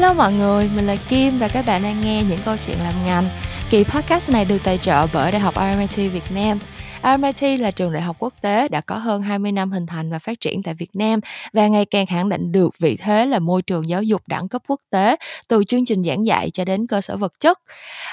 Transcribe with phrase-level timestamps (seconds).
[0.00, 3.06] Hello mọi người, mình là Kim và các bạn đang nghe những câu chuyện làm
[3.06, 3.28] ngành.
[3.70, 6.58] Kỳ podcast này được tài trợ bởi Đại học RMIT Việt Nam.
[7.04, 10.18] RMIT là trường đại học quốc tế đã có hơn 20 năm hình thành và
[10.18, 11.20] phát triển tại Việt Nam
[11.52, 14.62] và ngày càng khẳng định được vị thế là môi trường giáo dục đẳng cấp
[14.68, 15.16] quốc tế
[15.48, 17.58] từ chương trình giảng dạy cho đến cơ sở vật chất.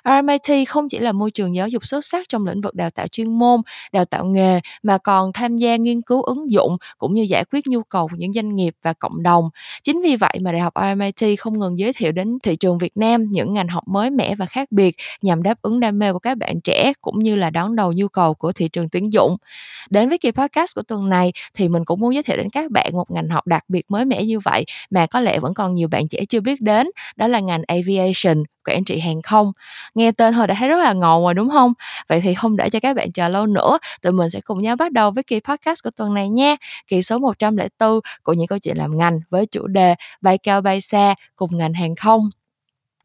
[0.06, 3.08] RMIT không chỉ là môi trường giáo dục xuất sắc trong lĩnh vực đào tạo
[3.08, 3.62] chuyên môn,
[3.92, 7.68] đào tạo nghề mà còn tham gia nghiên cứu ứng dụng cũng như giải quyết
[7.68, 9.50] nhu cầu của những doanh nghiệp và cộng đồng.
[9.84, 12.98] Chính vì vậy mà Đại học RMIT không ngừng giới thiệu đến thị trường Việt
[12.98, 16.20] Nam những ngành học mới mẻ và khác biệt nhằm đáp ứng đam mê của
[16.20, 19.14] các bạn trẻ cũng như là đón đầu nhu cầu của thị trường trường tuyển
[19.14, 19.38] dụng.
[19.90, 22.72] Đến với kỳ podcast của tuần này thì mình cũng muốn giới thiệu đến các
[22.72, 25.76] bạn một ngành học đặc biệt mới mẻ như vậy mà có lẽ vẫn còn
[25.76, 29.52] nhiều bạn trẻ chưa biết đến, đó là ngành aviation, quản trị hàng không.
[29.96, 31.74] Nghe tên thôi đã thấy rất là ngầu rồi đúng không?
[32.10, 34.76] Vậy thì không để cho các bạn chờ lâu nữa, tụi mình sẽ cùng nhau
[34.76, 36.56] bắt đầu với kỳ podcast của tuần này nha.
[36.88, 40.82] Kỳ số 104 của những câu chuyện làm ngành với chủ đề bay cao bay
[40.82, 42.30] xa cùng ngành hàng không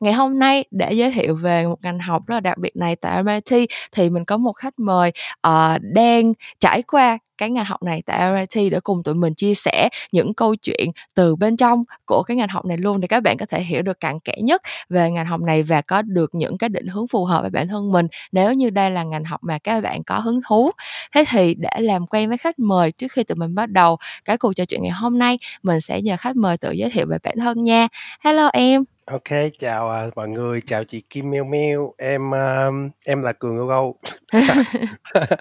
[0.03, 2.97] ngày hôm nay để giới thiệu về một ngành học rất là đặc biệt này
[2.97, 5.13] tại MIT thì mình có một khách mời
[5.49, 9.55] uh, đang trải qua cái ngành học này tại MIT để cùng tụi mình chia
[9.55, 13.23] sẻ những câu chuyện từ bên trong của cái ngành học này luôn để các
[13.23, 16.35] bạn có thể hiểu được cặn kẽ nhất về ngành học này và có được
[16.35, 19.25] những cái định hướng phù hợp với bản thân mình nếu như đây là ngành
[19.25, 20.71] học mà các bạn có hứng thú.
[21.15, 24.39] Thế thì để làm quen với khách mời trước khi tụi mình bắt đầu cái
[24.39, 27.17] cuộc trò chuyện ngày hôm nay, mình sẽ nhờ khách mời tự giới thiệu về
[27.23, 27.89] bản thân nha.
[28.21, 28.85] Hello em.
[29.07, 33.69] Ok, chào uh, mọi người, chào chị Kim Meo Meo, em uh, em là Cường
[33.69, 33.69] Gâu
[34.33, 35.35] Gâu.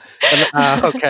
[0.52, 1.02] à, ok,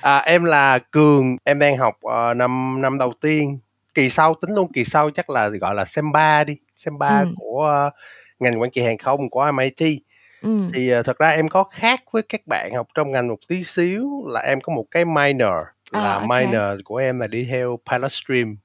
[0.00, 3.58] à, em là Cường, em đang học uh, năm năm đầu tiên,
[3.94, 7.20] kỳ sau tính luôn kỳ sau chắc là gọi là sem ba đi, sem ba
[7.20, 7.28] ừ.
[7.36, 7.92] của uh,
[8.38, 9.98] ngành quản trị hàng không của MIT.
[10.42, 10.60] Ừ.
[10.74, 13.64] Thì uh, thật ra em có khác với các bạn học trong ngành một tí
[13.64, 15.54] xíu là em có một cái minor
[15.92, 16.46] là à, okay.
[16.46, 18.56] minor của em là đi theo pilot stream,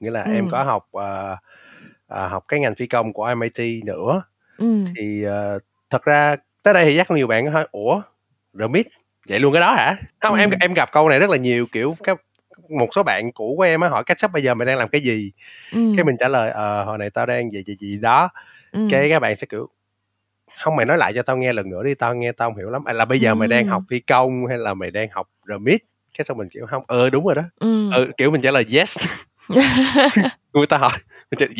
[0.00, 0.32] nghĩa là ừ.
[0.32, 1.38] em có học uh,
[2.08, 4.22] à, học cái ngành phi công của MIT nữa
[4.58, 4.84] ừ.
[4.96, 8.02] thì uh, thật ra tới đây thì chắc nhiều bạn hỏi ủa
[8.52, 8.86] remit
[9.28, 10.40] vậy luôn cái đó hả không ừ.
[10.40, 12.20] em em gặp câu này rất là nhiều kiểu các
[12.68, 14.88] một số bạn cũ của em á hỏi cách sắp bây giờ mày đang làm
[14.88, 15.32] cái gì
[15.72, 15.92] ừ.
[15.96, 18.28] cái mình trả lời ờ hồi này tao đang gì gì gì đó
[18.72, 18.88] ừ.
[18.90, 19.68] cái các bạn sẽ kiểu
[20.58, 22.70] không mày nói lại cho tao nghe lần nữa đi tao nghe tao không hiểu
[22.70, 23.34] lắm à, là bây giờ ừ.
[23.34, 25.82] mày đang học phi công hay là mày đang học remit
[26.18, 27.90] cái xong mình kiểu không ờ đúng rồi đó ừ.
[27.92, 28.98] ừ kiểu mình trả lời yes
[30.52, 30.98] người ta hỏi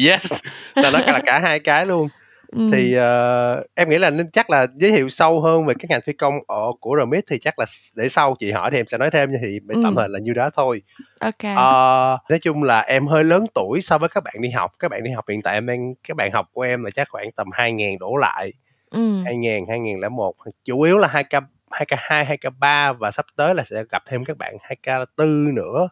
[0.06, 0.32] yes
[0.74, 2.08] là nó là cả hai cái luôn
[2.52, 2.68] ừ.
[2.72, 6.00] thì uh, em nghĩ là nên chắc là giới thiệu sâu hơn về các ngành
[6.06, 7.66] phi công ở của Remit thì chắc là
[7.96, 9.80] để sau chị hỏi thì em sẽ nói thêm thì ừ.
[9.84, 10.82] tạm thời là như đó thôi
[11.20, 14.72] ok uh, nói chung là em hơi lớn tuổi so với các bạn đi học
[14.78, 17.08] các bạn đi học hiện tại em đang các bạn học của em là chắc
[17.10, 18.52] khoảng tầm hai ngàn đổ lại
[18.90, 19.22] ừ.
[19.24, 21.32] hai ngàn hai ngàn lẻ một chủ yếu là hai k
[21.70, 24.56] hai k hai hai k ba và sắp tới là sẽ gặp thêm các bạn
[24.62, 25.88] hai k tư nữa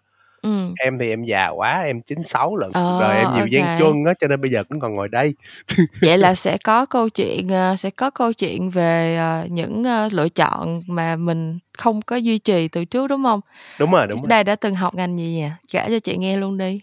[0.47, 0.75] Ừm.
[0.81, 4.05] Em thì em già quá, em 96 lận, Ờ, rồi em nhiều ô gian truân
[4.07, 5.35] á, cho nên bây giờ cũng còn ngồi đây.
[6.01, 10.09] Vậy là sẽ có câu chuyện, ờ, sẽ có câu chuyện về, ờ, những, ơ,
[10.13, 13.41] lựa chọn mà mình không có duy trì từ trước, đúng hông?
[13.79, 14.29] Đúng rồi, đúng Trước rồi.
[14.29, 15.49] đây đã từng học ngành gì nhỉ?
[15.73, 16.81] Kể cho chị nghe luôn đi.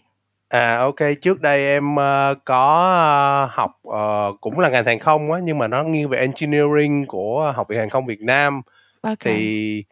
[0.48, 5.32] À, ok trước đây em, ơ, có, ơ, học, ờ, cũng là ngành hàng không
[5.32, 8.62] á, nhưng mà nó nghiêng về engineering của Học viện Hàng không Việt Nam.
[9.02, 9.84] Ô Thì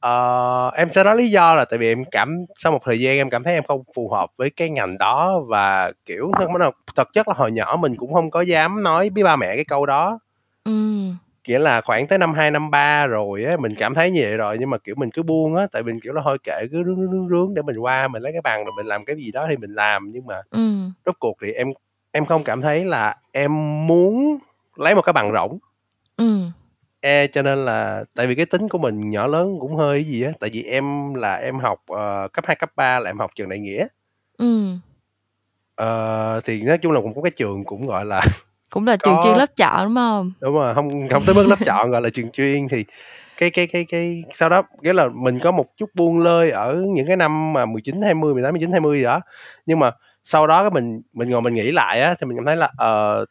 [0.00, 3.16] Ờ, em sẽ nói lý do là tại vì em cảm sau một thời gian
[3.16, 6.30] em cảm thấy em không phù hợp với cái ngành đó và kiểu
[6.96, 9.64] thật chất là hồi nhỏ mình cũng không có dám nói với ba mẹ cái
[9.64, 10.18] câu đó.
[10.64, 11.16] Ừm.
[11.48, 14.36] Nghĩa là khoảng tới năm 2, năm 3 rồi á, mình cảm thấy như vậy
[14.36, 16.82] rồi nhưng mà, kiểu, mình cứ buông á, tại mình, kiểu là, thôi kệ cứ
[16.84, 19.30] rướng, rướng, rướng, để mình qua mình lấy cái bằng rồi mình làm cái gì
[19.32, 20.10] đó thì mình làm.
[20.12, 20.92] Nhưng mà Ừm.
[21.06, 21.68] rốt cuộc thì em
[22.12, 23.52] em không cảm thấy là em
[23.86, 24.38] muốn
[24.76, 25.58] lấy một cái bằng rỗng.
[26.16, 26.52] Ừm.
[27.02, 30.22] E cho nên là tại vì cái tính của mình nhỏ lớn cũng hơi gì
[30.22, 33.30] á, tại vì em là em học, ờ, cấp 2, cấp 3 là em học
[33.34, 33.86] trường đại nghĩa.
[34.38, 34.80] Ừm.
[35.76, 38.20] Ờ, thì nói chung là cũng có cái trường cũng, gọi là,
[38.70, 40.32] Cũng là trường chuyên lớp chọn, đúng hông?
[40.40, 42.84] Đúng rồi, hông hông tới mức lớp chọn, gọi là, trường chuyên thì
[43.36, 46.74] cái cái cái cái sau đó nghĩa là mình có một chút buông lơi ở
[46.94, 49.20] những cái năm mà 19, 20, 18, 19, 20 gì đó.
[49.66, 49.90] Nhưng mà
[50.22, 52.70] sau đó cái mình mình ngồi mình nghĩ lại á, thì mình cảm thấy là,
[52.76, 53.24] ờ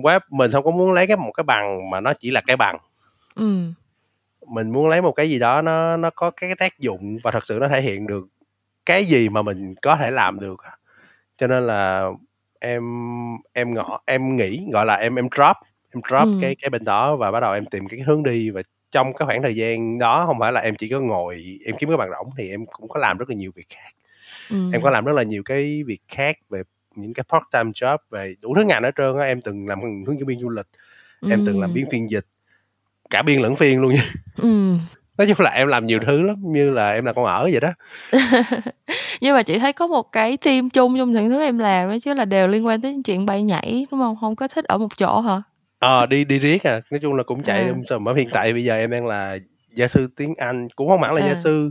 [0.00, 2.56] web mình không có muốn lấy cái một cái bằng mà nó chỉ là cái
[2.56, 2.78] bằng
[3.34, 3.58] ừ.
[4.46, 7.46] mình muốn lấy một cái gì đó nó nó có cái tác dụng và thật
[7.46, 8.26] sự nó thể hiện được
[8.86, 10.60] cái gì mà mình có thể làm được
[11.36, 12.10] cho nên là
[12.60, 12.82] em
[13.52, 15.56] em ngỏ em nghĩ gọi là em em drop
[15.94, 16.38] em drop ừ.
[16.42, 19.26] cái cái bên đó và bắt đầu em tìm cái hướng đi và trong cái
[19.26, 22.10] khoảng thời gian đó không phải là em chỉ có ngồi em kiếm cái bằng
[22.10, 23.90] rỗng thì em cũng có làm rất là nhiều việc khác
[24.50, 24.70] ừ.
[24.72, 26.62] em có làm rất là nhiều cái việc khác về
[26.94, 29.80] những cái part time job về đủ thứ ngành ở trơn á em từng làm
[30.06, 30.66] hướng dẫn viên du lịch
[31.20, 31.30] ừ.
[31.30, 32.26] em từng làm biên phiên dịch
[33.10, 34.12] cả biên lẫn phiên luôn nha
[34.42, 34.74] ừ.
[35.18, 37.60] nói chung là em làm nhiều thứ lắm như là em là con ở vậy
[37.60, 37.72] đó
[39.20, 41.96] nhưng mà chị thấy có một cái team chung trong những thứ em làm đó
[42.02, 44.78] chứ là đều liên quan tới chuyện bay nhảy đúng không không có thích ở
[44.78, 45.42] một chỗ hả
[45.80, 47.74] ờ đi đi riết à nói chung là cũng chạy à.
[47.88, 49.38] sầm hiện tại bây giờ em đang là
[49.74, 51.28] gia sư tiếng anh cũng không hẳn là à.
[51.28, 51.70] gia sư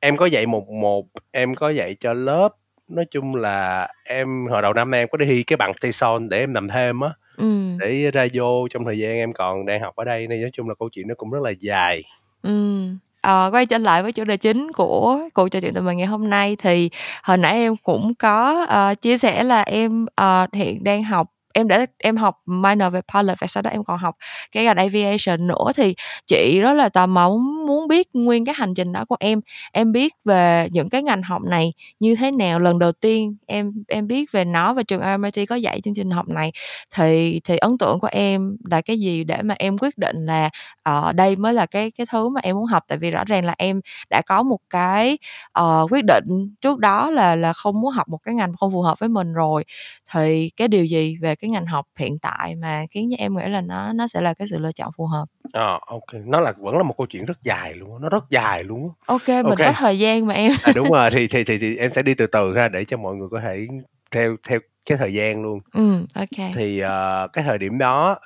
[0.00, 2.48] em có dạy một một em có dạy cho lớp
[2.88, 6.54] nói chung là em hồi đầu năm em có đi cái bằng Tson để em
[6.54, 7.76] làm thêm á ừ.
[7.80, 10.68] để ra vô trong thời gian em còn đang học ở đây nên nói chung
[10.68, 12.02] là câu chuyện nó cũng rất là dài
[12.42, 12.88] ừ
[13.20, 16.06] À, quay trở lại với chủ đề chính của cuộc trò chuyện tụi mình ngày
[16.06, 16.90] hôm nay thì
[17.22, 21.68] hồi nãy em cũng có uh, chia sẻ là em uh, hiện đang học em
[21.68, 24.16] đã em học minor về pilot và sau đó em còn học
[24.52, 25.94] cái ngành aviation nữa thì
[26.26, 27.30] chị rất là tò mò
[27.68, 29.40] muốn biết nguyên cái hành trình đó của em
[29.72, 32.58] em biết về những cái ngành học này như thế nào?
[32.58, 36.10] Lần đầu tiên em em biết về nó và trường RMIT có dạy chương trình
[36.10, 36.52] học này
[36.94, 40.50] thì thì ấn tượng của em là cái gì để mà em quyết định là
[40.82, 42.84] ở uh, đây mới là cái cái thứ mà em muốn học?
[42.88, 43.80] Tại vì rõ ràng là em
[44.10, 45.18] đã có một cái
[45.60, 48.82] uh, quyết định trước đó là là không muốn học một cái ngành không phù
[48.82, 49.64] hợp với mình rồi.
[50.12, 53.42] Thì cái điều gì về cái ngành học hiện tại mà khiến cho em nghĩ
[53.46, 55.26] là nó nó sẽ là cái sự lựa chọn phù hợp?
[55.52, 56.04] À, ok.
[56.26, 59.28] Nó là vẫn là một câu chuyện rất dài luôn nó rất dài luôn ok
[59.28, 59.66] mình okay.
[59.66, 60.52] có thời gian mà em.
[60.62, 62.96] À, đúng rồi thì, thì thì thì em sẽ đi từ từ ra để cho
[62.96, 63.66] mọi người có thể
[64.10, 65.60] theo theo cái thời gian luôn.
[65.72, 66.50] Ừ ok.
[66.54, 68.18] Thì uh, cái thời điểm đó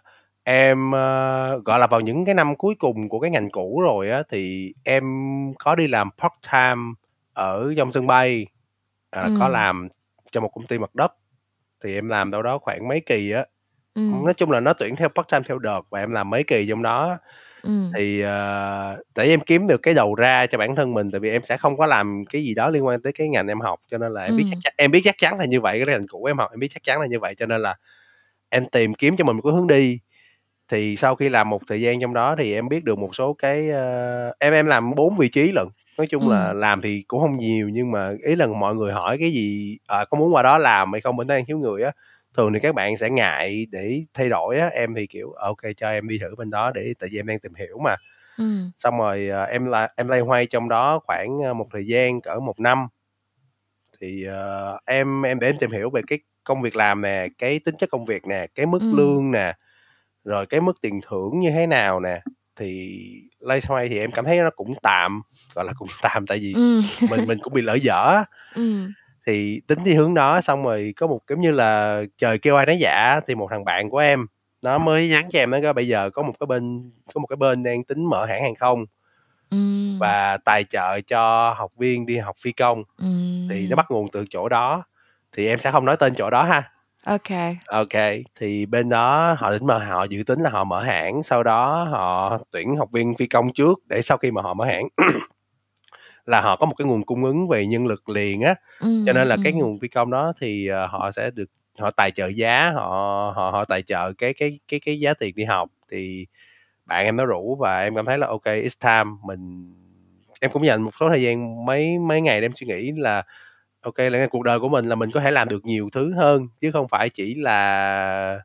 [0.44, 4.10] em uh, gọi là vào những cái năm cuối cùng của cái ngành cũ rồi
[4.10, 5.04] á thì em
[5.58, 6.92] có đi làm part time
[7.32, 8.46] ở trong sân bay
[9.10, 9.36] à, ừ.
[9.40, 9.88] có làm
[10.30, 11.12] cho một công ty mặt đất.
[11.84, 13.44] Thì em làm đâu đó khoảng mấy kỳ á.
[13.94, 14.02] Ừ.
[14.24, 16.66] nói chung là nó tuyển theo part time theo đợt và em làm mấy kỳ
[16.68, 17.18] trong đó
[17.96, 21.30] thì uh, để em kiếm được cái đầu ra cho bản thân mình tại vì
[21.30, 23.80] em sẽ không có làm cái gì đó liên quan tới cái ngành em học
[23.90, 25.94] cho nên là em biết chắc chắn em biết chắc chắn là như vậy cái
[25.94, 27.76] ngành cũ em học em biết chắc chắn là như vậy cho nên là
[28.48, 29.98] em tìm kiếm cho mình một cái hướng đi.
[30.68, 33.32] Thì sau khi làm một thời gian trong đó thì em biết được một số
[33.32, 35.66] cái uh, em em làm bốn vị trí lận
[35.98, 39.16] nói chung là làm thì cũng không nhiều nhưng mà ý là mọi người hỏi
[39.20, 41.82] cái gì à, có muốn qua đó làm hay không bên đó đang thiếu người
[41.82, 41.92] á
[42.34, 45.90] thường thì các bạn sẽ ngại để thay đổi á em thì kiểu ok cho
[45.90, 47.96] em đi thử bên đó để tại vì em đang tìm hiểu mà
[48.38, 48.44] ừ.
[48.78, 52.40] xong rồi à, em là em lay hoay trong đó khoảng một thời gian cỡ
[52.40, 52.88] một năm
[54.00, 57.58] thì uh, em em để em tìm hiểu về cái công việc làm nè cái
[57.58, 58.92] tính chất công việc nè cái mức ừ.
[58.96, 59.54] lương nè
[60.24, 62.22] rồi cái mức tiền thưởng như thế nào nè
[62.56, 63.00] thì
[63.40, 65.22] lay xoay thì em cảm thấy nó cũng tạm
[65.54, 66.80] gọi là cũng tạm tại vì ừ.
[67.10, 68.24] mình mình cũng bị lỡ dở
[68.54, 68.88] ừ.
[69.26, 72.66] Thì tính đi hướng đó xong rồi có một giống như là trời kêu ai
[72.66, 74.26] nói dạ thì một thằng bạn của em
[74.62, 77.36] nó mới nhắn cho em nói bây giờ có một cái bên có một cái
[77.36, 78.84] bên đang tính mở hãng hàng không
[79.50, 79.56] ừ.
[80.00, 83.06] và tài trợ cho học viên đi học phi công ừ.
[83.50, 84.84] thì nó bắt nguồn từ chỗ đó
[85.32, 86.72] thì em sẽ không nói tên chỗ đó ha
[87.06, 87.56] Ok.
[87.66, 88.02] Ok,
[88.40, 91.84] thì bên đó họ định mà họ dự tính là họ mở hãng, sau đó
[91.90, 94.88] họ tuyển học viên phi công trước để sau khi mà họ mở hãng
[96.26, 98.54] là họ có một cái nguồn cung ứng về nhân lực liền á.
[98.80, 99.40] Ừ, cho nên là ừ.
[99.44, 102.88] cái nguồn phi công đó thì uh, họ sẽ được họ tài trợ giá, họ
[103.36, 106.26] họ họ tài trợ cái cái cái cái giá tiền đi học thì
[106.86, 109.74] bạn em nó rủ và em cảm thấy là ok it's time mình
[110.40, 113.22] em cũng dành một số thời gian mấy mấy ngày để em suy nghĩ là
[113.80, 116.48] ok là cuộc đời của mình là mình có thể làm được nhiều thứ hơn
[116.60, 118.40] chứ không phải chỉ là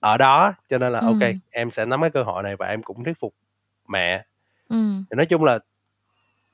[0.00, 1.06] ở đó cho nên là ừ.
[1.06, 3.34] ok em sẽ nắm cái cơ hội này và em cũng thuyết phục
[3.88, 4.24] mẹ
[4.68, 4.76] ừ.
[5.10, 5.58] nói chung là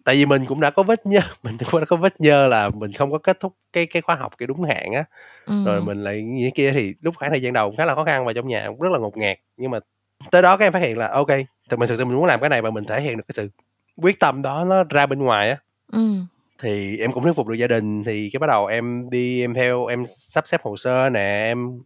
[0.09, 2.69] tại vì mình cũng đã có vết nhơ mình cũng đã có vết nhơ là
[2.69, 5.05] mình không có kết thúc cái cái khóa học cái đúng hạn á.
[5.47, 5.65] Ừ.
[5.65, 8.25] rồi mình lại như kia thì lúc khoảng thời gian đầu khá là khó khăn
[8.25, 9.39] và trong nhà cũng rất là ngột ngạt.
[9.57, 9.79] Nhưng mà
[10.31, 11.29] tới đó các em phát hiện là ok
[11.71, 13.33] thì mình thực sự mình muốn làm cái này và mình thể hiện được cái
[13.37, 13.49] sự
[13.97, 15.57] quyết tâm đó nó ra bên ngoài á.
[15.93, 16.15] Ừ.
[16.63, 19.55] Thì em cũng thuyết phục được gia đình thì cái bắt đầu em đi em
[19.55, 21.81] theo em sắp xếp hồ sơ nè em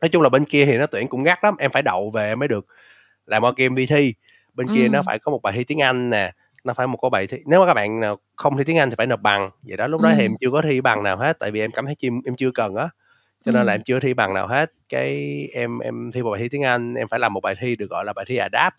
[0.00, 2.34] nói chung là bên kia thì nó tuyển cũng gắt lắm em phải đậu về
[2.34, 2.66] mới được.
[3.26, 4.14] Làm qua game đi thi
[4.54, 4.74] bên ừ.
[4.74, 6.32] kia nó phải có một bài thi tiếng anh nè
[6.66, 8.90] nó phải một cái bài thi nếu mà các bạn nào không thi tiếng anh
[8.90, 9.50] thì phải nộp bằng.
[9.62, 10.14] Vậy đó lúc đó ừ.
[10.18, 12.36] thì em chưa có thi bằng nào hết tại vì em cảm thấy chim em
[12.36, 12.88] chưa cần á.
[13.44, 13.66] Cho nên ừ.
[13.66, 14.72] là em chưa thi bằng nào hết.
[14.88, 17.76] Cái em em thi một bài thi tiếng anh em phải làm một bài thi
[17.76, 18.76] được gọi là bài thi adapt.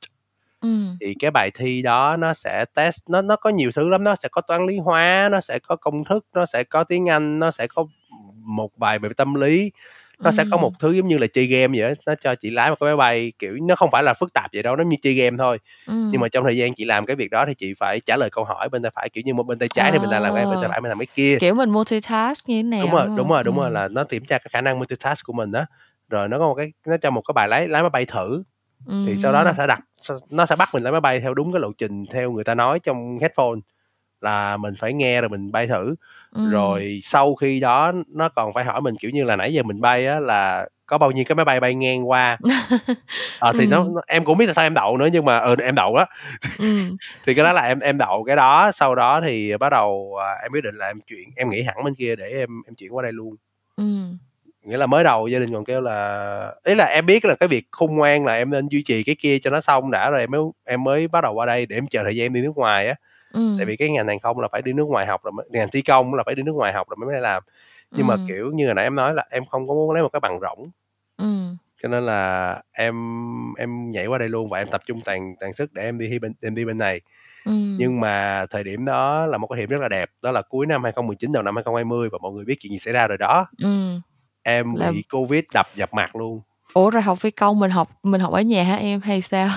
[1.01, 4.15] Thì cái bài thi đó nó sẽ test nó nó có nhiều thứ lắm, nó
[4.15, 7.39] sẽ có toán lý hóa, nó sẽ có công thức, nó sẽ có tiếng Anh,
[7.39, 7.86] nó sẽ có
[8.36, 9.72] một bài về tâm lý,
[10.24, 12.50] nó sẽ có một thứ giống như là chơi game vậy á, nó cho chị
[12.50, 14.84] lái một cái máy bay, kiểu, nó không phải là phức tạp vậy đâu, nó
[14.84, 15.60] như chơi game thôi.
[16.12, 18.30] Nhưng mà trong thời gian chị làm cái việc đó thì chị phải trả lời
[18.30, 20.36] câu hỏi bên tay phải, kiểu như, một bên tay trái thì mình đang làm
[20.36, 21.38] cái, bên tay phải mình làm cái kia.
[21.40, 24.26] Kiểu mình multitask như thế nào, Đúng rồi, đúng rồi, đúng rồi, là nó kiểm
[24.26, 25.66] tra cái khả năng multitask của mình đó
[26.10, 28.44] Rồi nó có một cái nó cho một cái bài lái lái máy bay thử.
[29.06, 29.80] Thì sau đó nó sẽ đặt
[30.30, 32.56] nó sẽ bắt mình lái máy bay theo đúng cái lộ trình theo người ta
[32.56, 33.60] nói trong headphone
[34.22, 35.96] là mình phải nghe rồi mình bay thử
[36.38, 36.50] ừ.
[36.51, 39.82] rồi sau khi đó nó còn phải hỏi mình kiểu như là nãy giờ mình
[39.82, 42.38] bay á là có bao nhiêu cái máy bay bay ngang qua?
[43.39, 45.56] À, thì nó, nó em cũng biết là sao em đậu nữa nhưng mà ừ,
[45.63, 46.06] em đậu đó
[47.25, 50.34] thì cái đó là em em đậu cái đó sau đó thì bắt đầu à,
[50.44, 52.96] em quyết định là em chuyển em nghỉ hẳn bên kia để em em chuyển
[52.96, 53.36] qua đây luôn.
[54.63, 57.50] Nghĩa là mới đầu gia đình còn kêu là ý là em biết là cái
[57.50, 60.20] việc khôn ngoan là em nên duy trì cái kia cho nó xong đã rồi
[60.20, 62.41] em mới em mới bắt đầu qua đây để em chờ thời gian em đi
[62.41, 62.96] nước ngoài á
[63.34, 63.53] ừ.
[63.57, 65.69] tại vì cái ngành hàng không là phải đi nước ngoài học rồi mới, ngành
[65.72, 67.43] thi công là phải đi nước ngoài học rồi mới mới làm
[67.91, 68.15] nhưng ừ.
[68.15, 70.19] mà kiểu như hồi nãy em nói là em không có muốn lấy một cái
[70.19, 70.69] bằng rỗng
[71.17, 71.55] ừ.
[71.84, 72.96] cho nên là em
[73.57, 76.19] em nhảy qua đây luôn và em tập trung toàn toàn sức để em đi
[76.19, 77.01] bên em đi bên này
[77.46, 77.51] ừ.
[77.77, 80.65] nhưng mà thời điểm đó là một cái điểm rất là đẹp đó là cuối
[80.65, 83.46] năm 2019 đầu năm 2020 và mọi người biết chuyện gì xảy ra rồi đó
[83.63, 84.00] ừ
[84.48, 84.91] em là...
[84.91, 86.41] bị covid đập dập mặt luôn
[86.74, 89.50] ủa rồi học phi công mình học mình học ở nhà hả em hay sao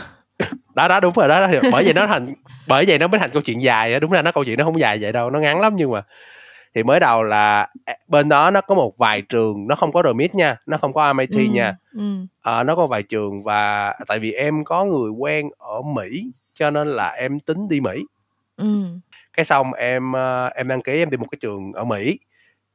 [0.74, 1.60] đó đó đúng rồi đó, đó.
[1.72, 2.34] bởi vậy nó thành
[2.68, 4.80] bởi vậy nó mới thành câu chuyện dài đúng ra nó câu chuyện nó không
[4.80, 6.02] dài vậy đâu nó ngắn lắm nhưng mà
[6.74, 7.68] thì mới đầu là
[8.08, 11.06] bên đó nó có một vài trường nó không có RMIT nha nó không có
[11.06, 12.26] MIT ừ, nha ừ.
[12.42, 16.70] À, nó có vài trường và tại vì em có người quen ở Mỹ cho
[16.70, 18.04] nên là em tính đi Mỹ
[18.56, 18.84] ừ.
[19.32, 22.18] cái xong em ờ, em đăng ký em đi một cái trường ở Mỹ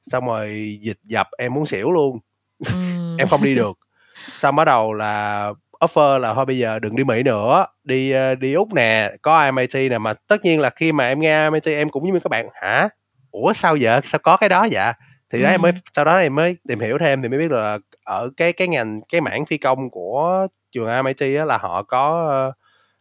[0.03, 2.19] xong rồi dịch dập em muốn xỉu luôn
[3.17, 3.77] em không đi được
[4.37, 8.39] xong bắt đầu là offer là thôi bây giờ đừng đi Mỹ nữa đi uh,
[8.39, 11.65] đi úc nè có MIT nè mà tất nhiên là khi mà em nghe MIT
[11.65, 12.89] em cũng như các bạn hả?
[13.31, 14.01] Ủa sao vậy?
[14.03, 14.93] Sao có cái đó vậy?
[15.33, 17.77] Thì đó em mới sau đó em mới tìm hiểu thêm thì mới biết là
[18.05, 22.31] ở cái cái ngành cái mảng phi công của trường MIT á là họ có
[22.49, 22.55] uh,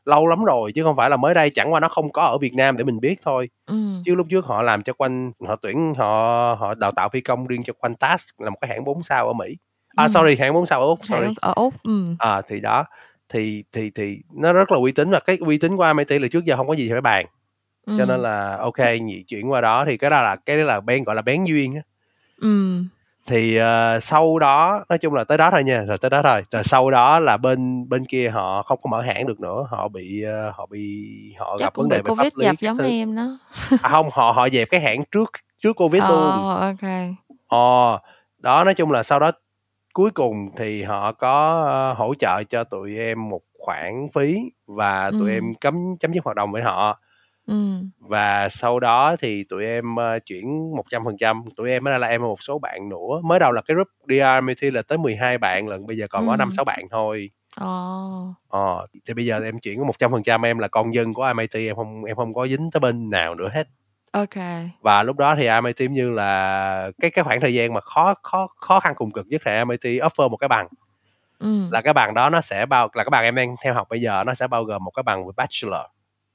[0.05, 2.39] lâu lắm rồi chứ không phải là mới đây chẳng qua nó không có ở
[2.39, 3.49] Việt Nam để mình biết thôi.
[3.67, 3.77] Ừ.
[4.05, 6.07] chứ lúc trước họ làm cho quanh họ tuyển họ
[6.61, 9.27] họ đào tạo phi công riêng cho quanh task là một cái hãng 4 sao
[9.27, 9.57] ở Mỹ
[9.97, 10.09] à ừ.
[10.15, 11.35] sorry hãng 4 sao ở úc sorry.
[11.41, 12.15] Ở úc ừ.
[12.19, 12.85] à thì đó.
[13.29, 16.29] Thì thì thì nó rất là uy tín và cái uy tín của MIT là
[16.33, 17.27] trước giờ không có gì phải bàn.
[17.87, 17.95] Ừ.
[17.99, 19.85] cho nên là ok nhị chuyển qua đó.
[19.87, 21.83] Thì cái đó là cái đó là bén gọi là bén duyên á.
[22.41, 22.83] Ừ.
[23.27, 26.43] Thì uh, sau đó nói chung là tới đó thôi nha rồi tới đó thôi.
[26.51, 29.67] Rồi sau đó là bên bên kia họ không có mở hãng được nữa.
[29.71, 31.05] Họ bị uh, họ bị
[31.39, 32.85] họ Chắc gặp vấn đề về pháp lý giống thứ.
[32.85, 33.39] em đó.
[33.83, 35.31] À, không họ họ dẹp cái hãng trước
[35.63, 36.91] trước covid oh, luôn ok.
[37.49, 37.99] Ờ
[38.39, 39.31] đó nói chung là sau đó
[39.95, 45.11] cuối cùng thì họ có uh, hỗ trợ cho tụi em một khoản phí và
[45.11, 45.37] tụi ừ.
[45.37, 47.01] em cấm chấm dứt hoạt động với họ
[47.99, 52.27] và sau đó thì tụi em, ơ, chuyển 100%, tụi em á là em và
[52.27, 55.87] một số bạn nữa, mới đầu là cái group DRMT là tới 12 bạn lận,
[55.87, 57.31] bây giờ còn có 5-6 bạn thôi.
[57.61, 58.35] Ồ.
[58.49, 61.77] Ờ, thì bây giờ em chuyển có 100% em là con dân của MIT, em
[61.77, 63.69] không em không có dính tới bên nào nữa hết.
[64.15, 64.35] OK.
[64.83, 68.47] Và lúc đó thì MIT như là cái cái khoảng thời gian mà khó khó
[68.57, 70.69] khó khăn cùng cực nhất thì MIT offer một cái bằng.
[71.39, 71.71] Ừm.
[71.73, 74.01] Là cái bằng đó nó sẽ bao là cái bằng em đang theo học bây
[74.01, 75.81] giờ nó sẽ bao gồm một cái bằng về Bachelor.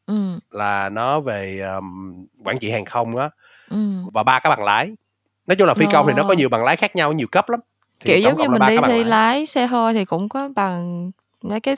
[0.07, 0.39] Ừm.
[0.51, 2.13] Là nó về, ờm,
[2.45, 3.29] quản trị hàng không á,
[3.71, 4.05] Ừm.
[4.13, 4.91] và ba cái bằng lái.
[5.48, 7.50] Nói chung là phi công thì nó có nhiều bằng lái khác nhau, nhiều cấp
[7.50, 7.59] lắm.
[8.00, 9.05] Thì Kiểu, giống như mình đi thi lái.
[9.05, 11.12] lái xe hơi thì cũng có bằng
[11.43, 11.75] mấy cái,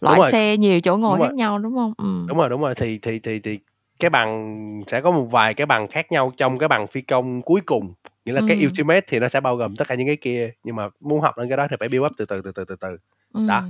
[0.00, 1.94] loại xe nhiều chỗ ngồi khác nhau, đúng hông?
[1.98, 2.26] Ừm.
[2.28, 2.74] Đúng rồi, đúng rồi.
[2.74, 3.58] Thì thì thì thì
[3.98, 7.42] cái bằng sẽ có một vài cái bằng khác nhau trong cái bằng phi công
[7.42, 10.16] cuối cùng, nghĩa là cái Ultimate thì nó sẽ bao gồm tất cả những cái
[10.16, 12.52] kia, nhưng mà muốn học lên cái đó thì phải build up từ từ, từ
[12.52, 12.96] từ, từ từ.
[13.46, 13.62] Đó.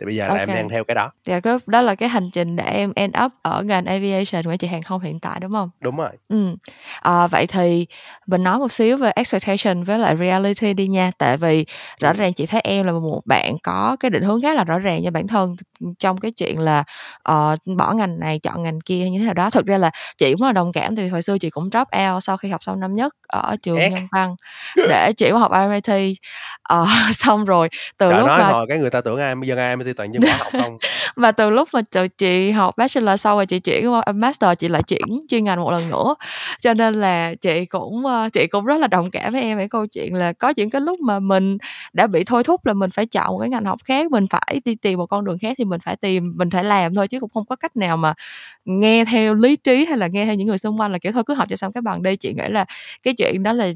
[0.00, 1.12] Thì bây giờ là em đang theo cái đó.
[1.24, 4.58] Dạ cái đó là cái hành trình để em end up ở ngành aviation quản
[4.58, 5.70] trị hàng không hiện tại đúng không?
[5.80, 6.10] Đúng rồi.
[6.28, 6.56] Ừ.
[7.00, 7.86] À, vậy thì
[8.26, 11.10] mình nói một xíu về expectation với lại reality đi nha.
[11.18, 11.66] Tại vì
[12.00, 14.78] rõ ràng chị thấy em là một bạn có cái định hướng khá là rõ
[14.78, 15.56] ràng cho bản thân
[15.98, 16.84] trong cái chuyện là
[17.30, 19.50] uh, bỏ ngành này chọn ngành kia như thế nào đó.
[19.50, 22.24] Thực ra là chị cũng là đồng cảm thì hồi xưa chị cũng drop out
[22.24, 23.92] sau khi học xong năm nhất ở trường Ét.
[23.92, 24.34] nhân văn
[24.76, 26.16] để chị có học RMIT uh,
[26.62, 27.68] ờ, xong rồi
[27.98, 30.22] từ Trời lúc nói mà hồi cái người ta tưởng ai dân ai toàn dân
[30.22, 30.78] hóa học không?
[31.16, 31.80] và từ lúc mà
[32.18, 35.70] chị học bachelor sau rồi chị chuyển qua master chị lại chuyển chuyên ngành một
[35.70, 36.14] lần nữa.
[36.60, 39.68] Cho nên là chị cũng ờ, chị cũng rất là đồng cảm với em về
[39.68, 41.58] câu chuyện là có những cái lúc mà mình
[41.92, 44.60] đã bị thôi thúc là mình phải chọn một cái ngành học khác mình phải
[44.64, 47.20] đi tìm một con đường khác thì mình phải tìm mình phải làm thôi chứ
[47.20, 48.14] cũng không có cách nào mà
[48.64, 51.22] nghe theo lý trí hay là nghe theo những người xung quanh là kiểu thôi
[51.26, 52.16] cứ học cho xong cái bằng đi.
[52.16, 52.64] Chị nghĩ là
[53.02, 53.70] cái chuyện đó là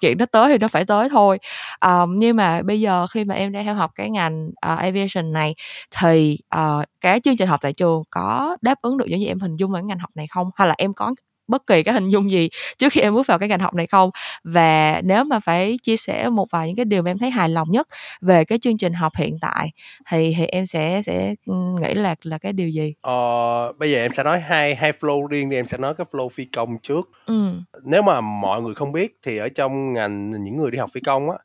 [0.00, 1.38] chuyện nó tới thì nó phải tới thôi.
[1.80, 5.32] Um, nhưng mà bây giờ khi mà em đang theo học cái ngành uh, aviation
[5.32, 5.54] này
[6.00, 9.40] thì uh, cái chương trình học tại trường có đáp ứng được những gì em
[9.40, 10.50] hình dung ở ngành học này không?
[10.56, 11.14] Hay là em có
[11.48, 13.86] bất kỳ cái hình dung gì trước khi em bước vào cái ngành học này
[13.86, 14.10] không
[14.44, 17.48] và nếu mà phải chia sẻ một vài những cái điều mà em thấy hài
[17.48, 17.88] lòng nhất
[18.20, 19.70] về cái chương trình học hiện tại
[20.10, 21.34] thì thì em sẽ sẽ
[21.80, 25.26] nghĩ là là cái điều gì ờ, bây giờ em sẽ nói hai hai flow
[25.26, 27.52] riêng đi em sẽ nói cái flow phi công trước ừ.
[27.84, 31.00] nếu mà mọi người không biết thì ở trong ngành những người đi học phi
[31.00, 31.36] công á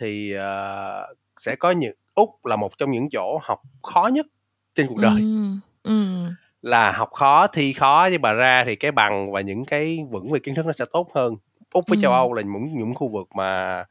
[0.00, 4.26] thì uh, sẽ có những úc là một trong những chỗ học khó nhất
[4.74, 5.50] trên cuộc đời ừ.
[5.82, 6.26] Ừ
[6.62, 10.30] là học khó thi khó nhưng mà ra thì cái bằng và những cái vững
[10.30, 11.36] về kiến thức nó sẽ tốt hơn.
[11.72, 12.02] Úc với ừ.
[12.02, 13.84] châu âu là những những khu vực mà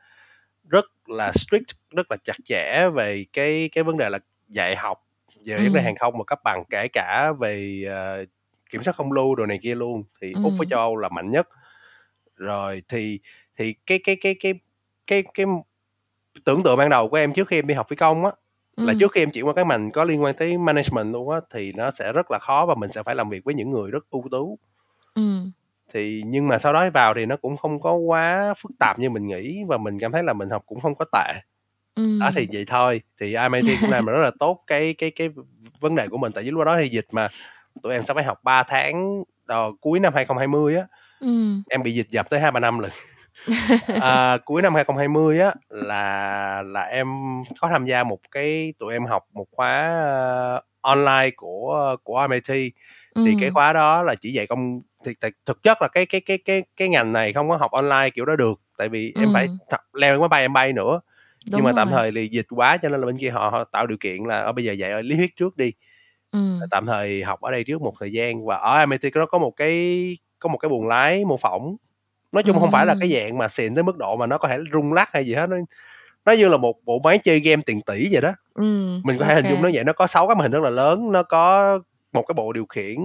[0.69, 5.05] rất là strict rất là chặt chẽ về cái cái vấn đề là dạy học
[5.45, 8.25] về vấn đề hàng không và cấp bằng kể cả về ờ,
[8.69, 10.03] kiểm soát không lưu đồ này kia luôn.
[10.21, 11.47] Thì úc với châu âu là mạnh nhất.
[12.35, 13.19] Rồi thì
[13.57, 14.53] thì cái cái cái cái
[15.07, 15.45] cái cái
[16.43, 18.31] tưởng tượng ban đầu của em trước khi em đi học phi công á
[18.85, 21.39] là trước khi em chuyển qua cái ngành có liên quan tới management luôn á
[21.53, 23.91] thì nó sẽ rất là khó và mình sẽ phải làm việc với những người
[23.91, 24.59] rất ưu tú.
[25.15, 25.51] Ừm.
[25.93, 29.09] thì nhưng mà sau đó vào thì nó cũng không có quá phức tạp như
[29.09, 31.33] mình nghĩ và mình cảm thấy là mình học cũng không có tệ.
[32.19, 33.01] Đó thì vậy thôi.
[33.19, 35.29] Thì MIT cũng làm rất là tốt cái cái cái
[35.79, 37.27] vấn đề của mình tại vì lúc đó thì dịch mà
[37.83, 40.87] tụi em sẽ phải học 3 tháng ờ, cuối năm 2020 á.
[41.19, 41.63] Ừm.
[41.69, 42.91] em bị dịch dập tới hai ba năm lần
[44.01, 47.07] à, cuối năm 2020 á là là em
[47.61, 52.71] có tham gia một cái tụi em học một khóa ờ, online của của MIT
[53.25, 53.53] thì cái Ừm.
[53.53, 56.63] khóa đó là chỉ dạy công thì thực, thực chất là cái cái cái cái
[56.77, 59.57] cái ngành này không có học online kiểu đó được tại vì em phải Ừm.
[59.69, 61.01] thật, leo máy bay em bay nữa
[61.45, 61.97] nhưng Đúng mà tạm rồi.
[61.97, 64.39] thời thì dịch quá cho nên là bên kia họ, họ tạo điều kiện là
[64.39, 65.73] ở bây giờ dạy ở lý thuyết trước đi
[66.31, 66.59] Ừm.
[66.71, 69.51] tạm thời học ở đây trước một thời gian và ở MIT nó có một
[69.57, 71.77] cái có một cái buồng lái mô phỏng
[72.31, 74.47] nói chung không phải là cái dạng mà xịn tới mức độ mà nó có
[74.47, 75.57] thể rung lắc hay gì hết nó
[76.25, 78.33] nó như là một bộ máy chơi game tiền tỷ vậy đó.
[78.53, 80.51] Ừm, mình có thể ô hình dung nó vậy nó có sáu cái màn hình
[80.51, 81.79] rất là lớn nó có
[82.13, 82.95] một cái bộ điều khiển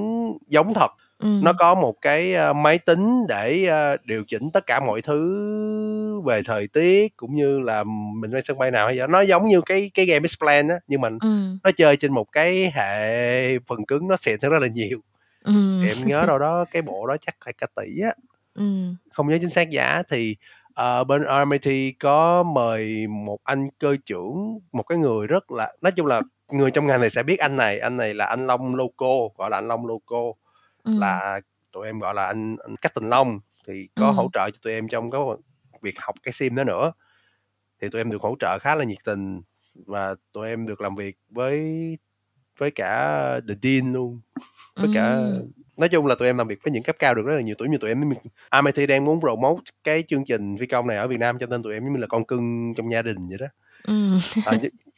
[0.49, 0.91] giống thật
[1.21, 1.57] nó Ừm.
[1.59, 6.43] có một cái ờ, máy tính để ờ, điều chỉnh tất cả mọi thứ về
[6.45, 9.07] thời tiết cũng như là mình lên sân bay nào hay gì đó.
[9.07, 11.59] Nó giống như cái cái game X-Plan á nhưng mà Ừm.
[11.65, 14.99] nó chơi trên một cái hệ phần cứng nó xịn hơn rất là nhiều.
[15.83, 18.13] Thì em nhớ đâu đó cái bộ đó chắc phải cả tỷ á
[18.55, 18.97] Ừm.
[19.13, 20.37] không nhớ chính xác giá thì
[20.75, 25.93] ờ, bên RMIT có mời một anh cơ trưởng một cái người rất là nói
[25.93, 28.75] chung là người trong ngành này sẽ biết anh này anh này là anh Long
[28.75, 29.07] Loco
[29.39, 30.17] gọi là anh Long Loco
[30.85, 31.01] Ừm.
[31.01, 31.41] là
[31.73, 34.31] tụi em gọi là anh, anh Cách Tình Long thì có hỗ Ừm.
[34.33, 35.21] trợ cho tụi em trong cái
[35.83, 36.93] việc học cái sim đó nữa
[37.83, 39.43] thì tụi em được hỗ trợ khá là nhiệt tình
[39.87, 41.61] và tụi em được làm việc với
[42.59, 44.21] với cả the dean luôn
[44.77, 45.19] với cả
[45.77, 47.55] nói chung là tụi em làm việc với những cấp cao được rất là nhiều
[47.59, 48.05] tuổi như tụi em
[48.65, 51.63] MIT đang muốn promote cái chương trình phi công này ở Việt Nam cho nên
[51.63, 53.47] tụi em như là con cưng trong gia đình vậy đó
[53.85, 54.19] Ừm.
[54.47, 54.53] à,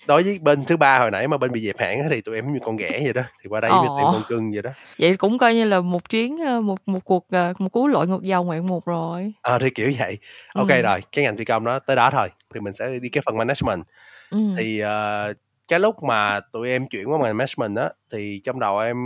[0.07, 2.53] đối với bên thứ ba hồi nãy mà bên bị dẹp hãng thì tụi em
[2.53, 4.13] như con ghẻ vậy đó thì qua đây như tụi em Ồ.
[4.13, 7.27] con cưng vậy đó Vậy cũng coi như là một chuyến, ơ, một một cuộc,
[7.31, 9.33] ờ, một cú lội ngược dòng ngoạn mục rồi.
[9.43, 10.19] ờ thì kiểu vậy
[10.55, 10.83] ok Ừm.
[10.83, 13.37] rồi cái ngành phi công đó tới đó thôi thì mình sẽ đi cái phần
[13.39, 13.85] management
[14.31, 14.53] Ừm.
[14.59, 15.33] thì ờ,
[15.69, 18.97] cái lúc mà tụi em chuyển qua management á thì trong đầu em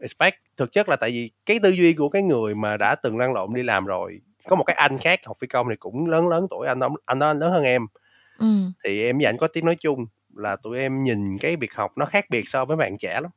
[0.00, 3.18] expect thực chất là tại vì cái tư duy của cái người mà đã từng
[3.18, 6.06] lăn lộn đi làm rồi có một cái anh khác học phi công thì cũng
[6.06, 7.86] lớn lớn tuổi anh đó anh đó lớn hơn em
[8.38, 8.72] Ừm.
[8.84, 11.92] thì em với ảnh có tiếng nói chung là tụi em nhìn cái việc học
[11.96, 13.30] nó khác biệt so với bạn trẻ lắm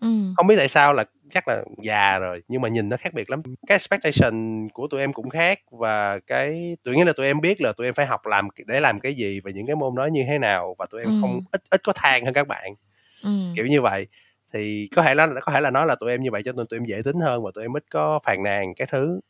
[0.00, 0.34] Ừm.
[0.36, 3.30] không biết tại sao là chắc là già rồi nhưng mà nhìn nó khác biệt
[3.30, 7.40] lắm cái expectation của tụi em cũng khác và cái tự nhiên là tụi em
[7.40, 9.94] biết là tụi em phải học làm để làm cái gì và những cái môn
[9.94, 11.40] đó như thế nào và tụi em không Ừm.
[11.52, 12.74] ít ít có than hơn các bạn
[13.22, 13.52] Ừm.
[13.56, 14.06] kiểu như vậy
[14.54, 16.66] thì có thể là có thể là nói là tụi em như vậy cho nên
[16.66, 19.20] tụi em dễ tính hơn và tụi em ít có phàn nàn cái thứ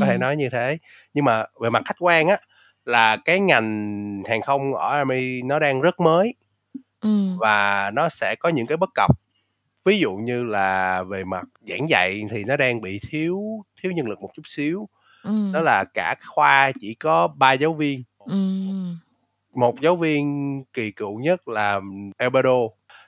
[0.00, 0.20] có thể Ừm.
[0.20, 0.78] nói như thế
[1.14, 2.38] nhưng mà về mặt khách quan á
[2.84, 6.34] là cái ngành hàng không ở Army nó đang rất mới
[7.02, 7.38] Ừm.
[7.40, 9.10] và nó sẽ có những cái bất cập
[9.86, 14.06] ví dụ như là về mặt giảng dạy thì nó đang bị thiếu thiếu nhân
[14.08, 14.88] lực một chút xíu.
[15.24, 15.52] Đó Ừm.
[15.64, 18.02] là cả khoa chỉ có ba giáo viên.
[18.18, 18.98] Ừm.
[19.54, 21.80] một giáo viên kỳ cựu nhất là
[22.18, 22.50] Alberto.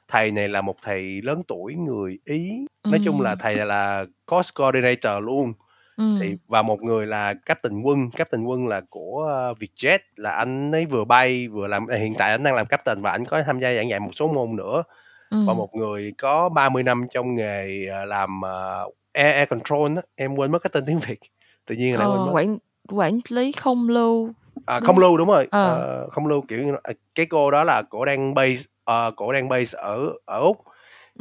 [0.08, 2.66] Thầy này là một thầy lớn tuổi người ý.
[2.84, 5.52] Nói chung là thầy là course coordinator luôn.
[5.98, 6.36] Thì Ừm.
[6.48, 8.10] và một người là captain quân.
[8.10, 12.30] Captain quân là của ờ, Vietjet là anh ấy vừa bay vừa làm hiện tại
[12.30, 14.82] anh đang làm captain và anh có tham gia giảng dạy một số môn nữa
[15.30, 15.56] và Ừm.
[15.56, 20.34] một người có 30 năm trong nghề ờ, làm ờ, air, air control á em
[20.34, 21.18] quên mất cái tên tiếng Việt
[21.66, 22.58] tự nhiên lại quên Ờ, mất quản
[22.92, 24.30] quản lý không lưu,
[24.66, 25.64] à, không lưu đúng rồi Ờ.
[25.74, 26.80] Ờ, không lưu kiểu như là-
[27.14, 30.56] cái cô đó là cổ đang base ờ, cổ đang base ở ở úc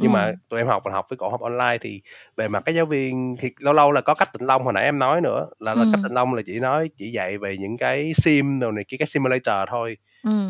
[0.00, 0.34] nhưng mà Ừm.
[0.48, 2.02] tụi em học là học với cổ học online thì
[2.36, 4.84] về mặt cái giáo viên thì lâu lâu là có cách tịnh long hồi nãy
[4.84, 6.02] em nói nữa là, là cách Ừm.
[6.02, 9.06] tịnh long là chỉ nói chỉ dạy về những cái sim đồ này cái cái
[9.06, 9.96] simulator thôi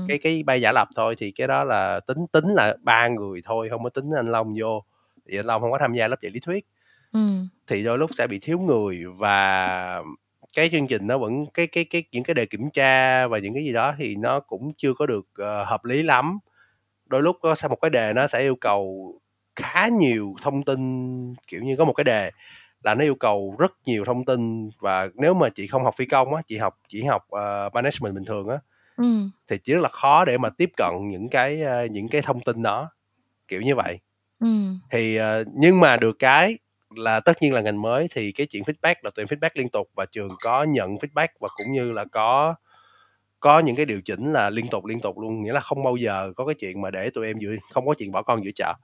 [0.08, 3.42] Cái cái bay giả lập thôi thì cái đó là tính tính là ba người
[3.44, 4.84] thôi không có tính anh long vô.
[5.28, 6.66] Thì anh long không có tham gia lớp dạy lý thuyết.
[7.12, 7.48] Ừm.
[7.66, 10.02] thì đôi lúc sẽ bị thiếu người và
[10.56, 13.54] cái chương trình nó vẫn cái cái cái những cái đề kiểm tra và những
[13.54, 16.38] cái gì đó thì nó cũng chưa có được ờ, hợp lý lắm.
[17.06, 19.14] Đôi lúc có sau một cái đề nó sẽ yêu cầu
[19.56, 22.30] khá nhiều thông tin kiểu như có một cái đề
[22.84, 26.04] là nó yêu cầu rất nhiều thông tin và nếu mà chị không học phi
[26.06, 28.58] công á chị học chỉ học ờ, management bình thường á
[28.98, 29.30] Ừm.
[29.50, 32.40] thì chỉ rất là khó để mà tiếp cận những cái ờ, những cái thông
[32.42, 32.90] tin đó
[33.48, 34.00] kiểu như vậy
[34.40, 34.80] Ừm.
[34.92, 36.58] thì ờ, nhưng mà được cái
[36.96, 39.68] là tất nhiên là ngành mới thì cái chuyện feedback là tụi em feedback liên
[39.70, 42.56] tục và trường có nhận feedback và cũng như là có
[43.40, 45.96] có những cái điều chỉnh là liên tục liên tục luôn nghĩa là không bao
[45.96, 48.52] giờ có cái chuyện mà để tụi em giữa không có chuyện bỏ con giữa
[48.56, 48.74] chợ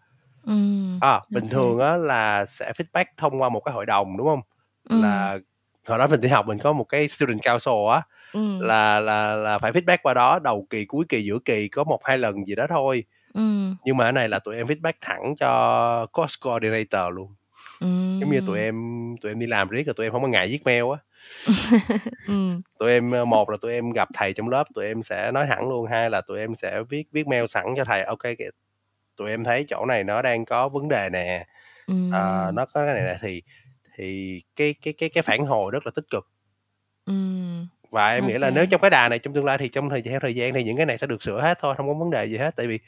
[0.46, 1.53] Ừm, à, bình OK.
[1.53, 4.40] thường á là sẽ feedback thông qua một cái hội đồng đúng không
[4.90, 5.03] Ừm.
[5.03, 5.38] là
[5.88, 8.03] hồi đó mình đi học mình có một cái student council á
[8.61, 12.01] Là là là phải feedback qua đó đầu kỳ cuối kỳ giữa kỳ có một
[12.05, 13.05] hai lần gì đó thôi.
[13.35, 13.77] Ừm.
[13.85, 17.35] nhưng mà cái này là tụi em feedback thẳng cho course coordinator luôn.
[18.20, 18.77] Giống như tụi em
[19.20, 20.99] tụi em đi làm riết rồi tụi em không có ngại viết mail á.
[22.29, 22.62] Ừm.
[22.79, 25.47] tụi em ờ, một là tụi em gặp thầy trong lớp tụi em sẽ nói
[25.47, 25.87] thẳng luôn.
[25.87, 28.03] Hai là tụi em sẽ viết viết mail sẵn cho thầy.
[28.03, 28.23] Ok
[29.16, 31.47] tụi em thấy chỗ này nó đang có vấn đề nè.
[32.11, 32.55] À, Ừm.
[32.55, 33.42] nó có cái này nè thì
[33.97, 36.27] thì cái cái cái cái phản hồi rất là tích cực.
[37.94, 40.02] Và em nghĩ là nếu trong cái đà này trong tương lai thì trong thời
[40.02, 42.11] theo thời gian thì những cái này sẽ được sửa hết thôi không có vấn
[42.11, 42.57] đề gì hết.
[42.57, 42.78] Tại vì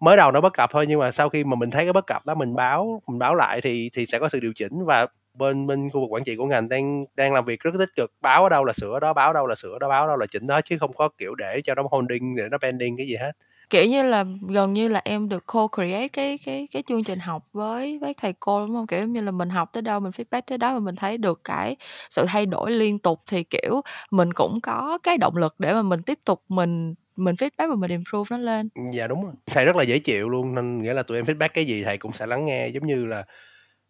[0.00, 2.06] mới đầu nó bất cập thôi nhưng mà sau khi mà mình thấy cái bất
[2.06, 4.84] cập đó mình báo mình báo lại thì thì sẽ có sự điều chỉnh.
[4.84, 7.90] Và bên bên khu vực quản trị của ngành đang đang làm việc rất tích
[7.96, 10.08] cực báo ở đâu là sửa đó báo ở đâu là sửa đó báo ở
[10.08, 12.96] đâu là chỉnh đó chứ không có kiểu để cho nó holding để nó pending
[12.96, 13.32] cái gì hết
[13.72, 17.44] Kiểu như là, gần như là em được co-create cái cái cái chương trình học
[17.52, 18.86] với với thầy cô, đúng hông?
[18.86, 21.40] Kiểu, như là, mình học tới đâu mình feedback tới đó và mình thấy được
[21.44, 21.76] cái
[22.10, 23.80] sự thay đổi liên tục thì, kiểu,
[24.10, 27.74] mình cũng có cái động lực để mà mình tiếp tục mình mình feedback và
[27.74, 28.68] mình improve nó lên.
[28.92, 29.32] Dạ đúng rồi.
[29.46, 31.98] Thầy rất là dễ chịu luôn nên nghĩa là tụi em feedback cái gì thầy
[31.98, 32.68] cũng sẽ lắng nghe.
[32.68, 33.24] Giống như là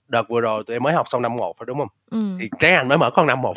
[0.09, 1.89] đợt vừa rồi tụi em mới học xong năm 1 rồi, đúng hông?
[2.11, 2.39] Ừm.
[2.41, 3.55] Thì cái ngành mới mở có năm 1.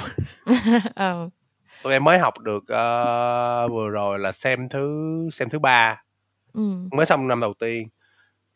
[0.96, 1.30] Ờ.
[1.84, 4.90] Tụi em mới học được, ờ, vừa rồi là sem thứ
[5.34, 6.05] sem thứ 3.
[6.56, 6.90] Ừm.
[6.92, 7.88] Mới xong năm đầu tiên.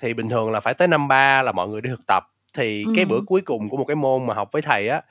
[0.03, 2.23] Thì bình thường là phải tới năm 3 là mọi người đi thực tập.
[2.57, 3.25] Thì cái bữa Ừm.
[3.27, 5.01] cuối cùng của một cái môn mà học với thầy á,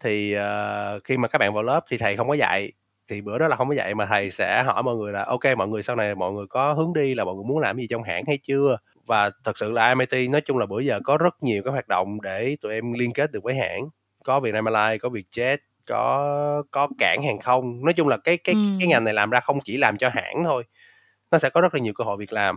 [0.00, 2.72] thì, ờ, khi mà các bạn vào lớp thì thầy không có dạy,
[3.08, 5.38] thì bữa đó là không có dạy mà thầy sẽ hỏi mọi người là "Ô
[5.38, 7.78] kê, mọi người sau này mọi người có hướng đi là mọi người muốn làm
[7.78, 11.00] gì trong hãng hay chưa?" Và thật sự là MIT nói chung là bữa giờ
[11.04, 13.88] có rất nhiều cái hoạt động để tụi em liên kết được với hãng.
[14.24, 17.84] Có Vietnam Airlines, có Vietjet, có có cảng hàng không.
[17.86, 18.88] Nói chung là cái cái cái Ừm.
[18.88, 20.64] ngành này làm ra không chỉ làm cho hãng thôi,
[21.30, 22.56] nó sẽ có rất là nhiều cơ hội việc làm.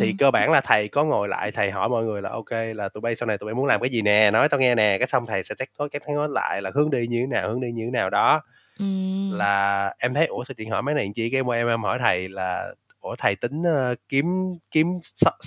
[0.00, 0.16] Thì Ừm.
[0.18, 2.88] cơ bản là thầy có ngồi lại thầy hỏi mọi người là "Ô kê, là
[2.88, 4.30] tụi bay sau này tụi bay muốn làm cái gì nè?
[4.30, 6.90] Nói tao nghe nè." Cái xong thầy sẽ check nốt, check nốt lại là hướng
[6.90, 8.42] đi như thế nào, hướng đi như thế nào đó.
[8.80, 9.30] Ừm.
[9.38, 12.28] Là em thấy "Ủa sao chị hỏi mấy này chi?" Cái em em hỏi thầy
[12.28, 14.26] là "Ủa thầy tính, ơ, kiếm
[14.70, 14.86] kiếm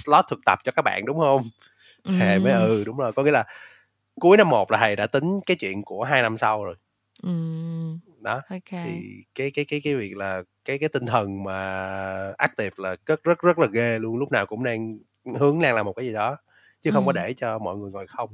[0.05, 1.41] slot thực tập cho các bạn, đúng hông?"
[2.19, 2.53] Thầy mới.
[2.53, 3.45] "Ừ, đúng rồi." Có nghĩa là
[4.21, 6.75] cuối năm 1 là thầy đã tính cái chuyện của 2 năm sau rồi.
[7.23, 7.99] Ừm.
[8.21, 9.01] Đó, Ô thì
[9.35, 13.39] cái cái cái cái việc là cái cái tinh thần mà active là rất rất
[13.39, 14.97] rất là ghê luôn, lúc nào cũng đang
[15.39, 16.37] hướng đang làm một cái gì đó,
[16.83, 17.15] chứ không có Ừm.
[17.15, 18.29] để cho mọi người ngồi không.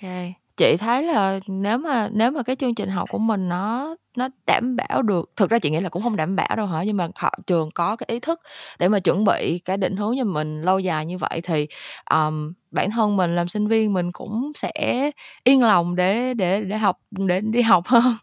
[0.00, 0.32] Kê.
[0.56, 4.28] Chị thấy là nếu mà nếu mà cái chương trình học của mình nó nó
[4.46, 6.96] đảm bảo được thực ra chị nghĩ là cũng hông đảm bảo đâu hả, nhưng
[6.96, 8.40] mà họ trường có cái ý thức
[8.78, 11.66] để mà chuẩn bị cái định hướng cho mình lâu dài như vậy thì,
[12.04, 15.10] ờm, bản thân mình làm sinh viên mình cũng sẽ
[15.44, 18.16] yên lòng để để để học để đi học hơn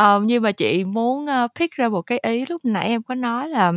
[0.00, 3.14] um, nhưng mà chị muốn, uh, pick ra một cái ý lúc nãy em có
[3.14, 3.72] nói là,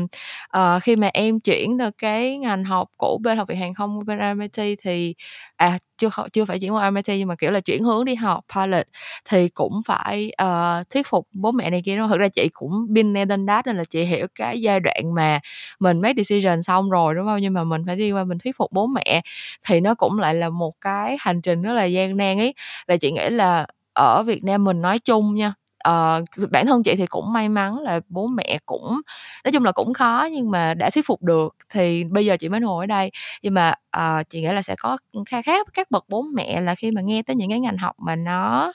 [0.58, 4.06] uh, khi mà em chuyển từ cái ngành học cũ bên Học viện Hàng không
[4.06, 5.16] bên MIT thì
[5.58, 8.44] à, chưa chưa phải chuyển qua MIT nhưng mà, kiểu là, chuyển hướng đi học
[8.56, 8.88] pilot
[9.30, 12.10] thì cũng phải, uh, thuyết phục bố mẹ này kia, đúng?
[12.10, 15.14] Thực ra chị cũng been there done that nên là chị hiểu cái giai đoạn
[15.16, 15.40] mà
[15.80, 18.58] mình make decision xong rồi, đúng không Nhưng mà mình phải đi qua mình thuyết
[18.58, 19.22] phục bố mẹ
[19.68, 22.54] thì nó cũng lại là một cái hành trình rất là gian nan ấy.
[22.88, 25.54] Và chị nghĩ là ở Việt Nam mình nói chung nha,
[25.90, 29.02] uh, bản thân chị thì cũng may mắn là bố mẹ cũng
[29.46, 32.50] nói chung là cũng khó nhưng mà đã thuyết phục được thì bây giờ chị
[32.50, 33.12] mới ngồi ở đây.
[33.42, 34.98] Nhưng mà, uh, chị nghĩ là sẽ có
[35.30, 37.96] khá khá các bậc bố mẹ là khi mà nghe tới những cái ngành học
[38.00, 38.74] mà nó,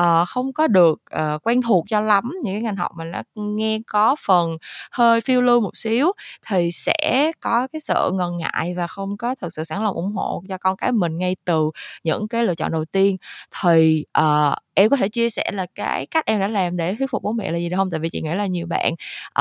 [0.00, 0.98] uh, không có được,
[1.34, 4.56] uh, quen thuộc cho lắm, những cái ngành học mà nó nghe có phần
[4.92, 6.12] hơi phiêu lưu một xíu
[6.46, 10.12] thì sẽ có cái sự ngần ngại và không có thực sự sẵn lòng ủng
[10.12, 11.70] hộ cho con cái mình ngay từ
[12.04, 13.16] những cái lựa chọn đầu tiên.
[13.62, 17.10] Thì, uh, em có thể chia sẻ là cái cách em đã làm để thuyết
[17.10, 18.92] phục bố mẹ là gì được không Tại vì chị nghĩ là nhiều bạn,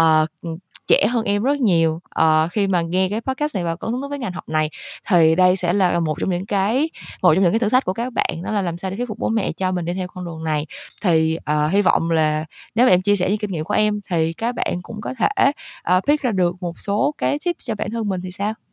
[0.02, 0.30] uh,
[0.88, 4.02] trẻ hơn em rất nhiều, uh, khi mà nghe cái podcast này và có hứng
[4.02, 4.70] thú với ngành học này
[5.10, 6.90] thì đây sẽ là một trong những cái
[7.22, 9.08] một trong những cái thử thách của các bạn đó là làm sao để thuyết
[9.08, 10.66] phục bố mẹ cho mình đi theo con đường này.
[11.02, 14.00] Thì, uh, hy vọng là nếu mà em chia sẻ những kinh nghiệm của em
[14.10, 15.52] thì các bạn cũng có thể,
[15.98, 18.71] uh, pick ra được một số cái tips cho bản thân mình thì sao?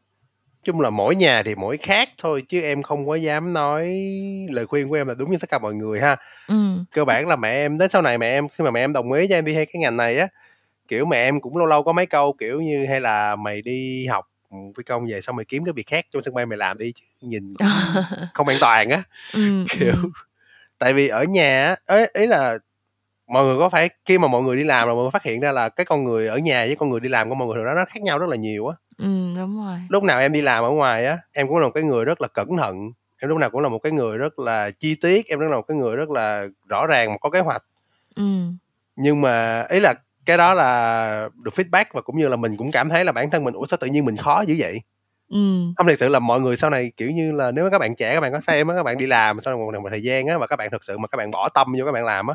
[0.64, 3.87] Chung là mỗi nhà thì mỗi khác thôi chứ em không có dám nói
[4.51, 6.16] lời khuyên của em là đúng như tất cả mọi người ha.
[6.49, 6.85] Ừm.
[6.94, 9.12] Cơ bản là mẹ em đến sau này mẹ em khi mà mẹ em đồng
[9.12, 10.29] ý cho em đi theo cái ngành này á,
[10.88, 14.07] kiểu, mẹ em cũng lâu lâu có mấy câu, kiểu như, hay là "Mày đi
[14.07, 14.27] học,
[14.79, 16.92] phi công về xong mày kiếm cái việc khác trong sân bay mày làm đi
[16.97, 17.59] chứ nhìn cũng
[18.35, 19.03] không an toàn á."
[19.35, 19.94] Ừm, Kiểu,
[20.79, 22.59] tại vì ở nhà á, ấy ý là
[23.29, 25.40] mọi người có phải khi mà mọi người đi làm là mọi người phát hiện
[25.40, 27.64] ra là cái con người ở nhà với con người đi làm của mọi người
[27.64, 28.77] nó nó khác nhau rất là nhiều á.
[28.99, 29.77] Ừm, đúng rồi.
[29.89, 32.21] Lúc nào em đi làm ở ngoài á, em cũng là một cái người rất
[32.21, 35.27] là cẩn thận, em lúc nào cũng là một cái người rất là chi tiết,
[35.29, 37.63] em rất là một cái người rất là rõ ràng mà có kế hoạch.
[38.17, 38.57] Ừm.
[38.97, 39.95] Nhưng mà ý là
[40.29, 43.31] cái đó là được feedback và cũng như là mình cũng cảm thấy là bản
[43.31, 44.81] thân mình ủa sao tự nhiên mình khó dữ vậy
[45.29, 45.37] ừ.
[45.77, 47.97] không thực sự là mọi người sau này kiểu như là nếu mà các bạn
[47.97, 50.27] trẻ các bạn có xem á các bạn đi làm sau một, một thời gian
[50.27, 52.27] á và các bạn thực sự mà các bạn bỏ tâm vô các bạn làm
[52.27, 52.35] á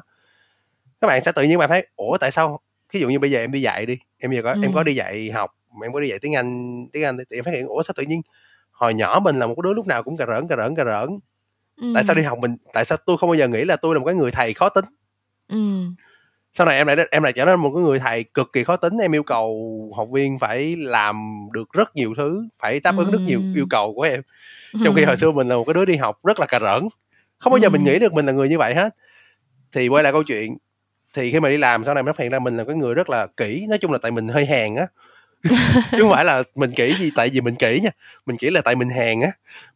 [1.02, 2.60] các bạn sẽ tự nhiên bạn thấy ủa tại sao
[2.94, 4.60] ví dụ như bây giờ em đi dạy đi em bây giờ có ừ.
[4.62, 5.52] em có đi dạy học
[5.84, 8.04] em có đi dạy tiếng anh tiếng anh thì em phát hiện ủa sao tự
[8.04, 8.22] nhiên
[8.72, 11.20] hồi nhỏ mình là một đứa lúc nào cũng cà rỡn cà rỡn cà rỡn
[11.82, 11.92] ừ.
[11.96, 14.00] tại sao đi học mình tại sao tôi không bao giờ nghĩ là tôi là
[14.00, 14.86] một cái người thầy khó tính
[15.48, 15.58] ừ.
[16.52, 18.76] sau này em lại em lại trở nên một cái người thầy cực kỳ khó
[18.76, 23.08] tính em yêu cầu học viên phải làm được rất nhiều thứ phải đáp ứng
[23.08, 23.12] ừ.
[23.12, 24.22] rất nhiều yêu cầu của em
[24.84, 26.88] trong khi hồi xưa mình là một cái đứa đi học rất là cà rỡn
[27.38, 28.96] không bao giờ mình nghĩ được mình là người như vậy hết
[29.72, 30.58] thì quay lại câu chuyện
[31.14, 32.94] thì khi mà đi làm sau này mới phát hiện ra mình là cái người
[32.94, 34.88] rất là kỹ nói chung là tại mình hơi hèn á
[35.92, 37.90] chứ không phải là mình kỹ gì, tại vì mình kỹ nha.
[38.26, 39.30] Mình kỹ là tại mình hèn á,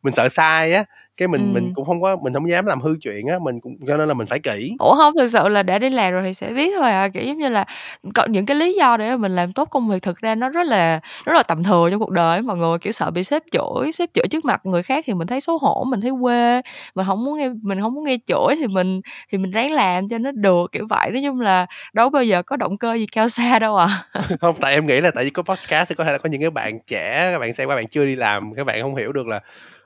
[0.04, 0.84] mình sợ sai á
[1.18, 1.54] cái mình ừ.
[1.54, 4.08] mình cũng không có mình không dám làm hư chuyện á mình cũng cho nên
[4.08, 4.76] là mình phải kỹ.
[4.80, 7.24] Ủa không thực sự là để đi làm rồi thì sẽ biết thôi à kiểu
[7.24, 7.66] giống như là
[8.14, 10.68] có những cái lý do để mình làm tốt công việc thực ra nó rất
[10.68, 13.92] là rất là tầm thừa trong cuộc đời mọi người kiểu sợ bị sếp chửi
[13.92, 16.62] sếp chửi trước mặt người khác thì mình thấy xấu hổ mình thấy quê
[16.96, 20.08] mình không muốn nghe mình không muốn nghe chửi thì mình thì mình ráng làm
[20.08, 21.12] cho nó được kiểu vậy.
[21.12, 23.88] Nói chung là đâu bao giờ có động cơ gì cao xa đâu à.
[24.42, 26.42] Không tại em nghĩ là tại vì có podcast thì có thể là có những
[26.42, 29.12] cái bạn trẻ các bạn xem các bạn chưa đi làm các bạn không hiểu
[29.12, 29.40] được là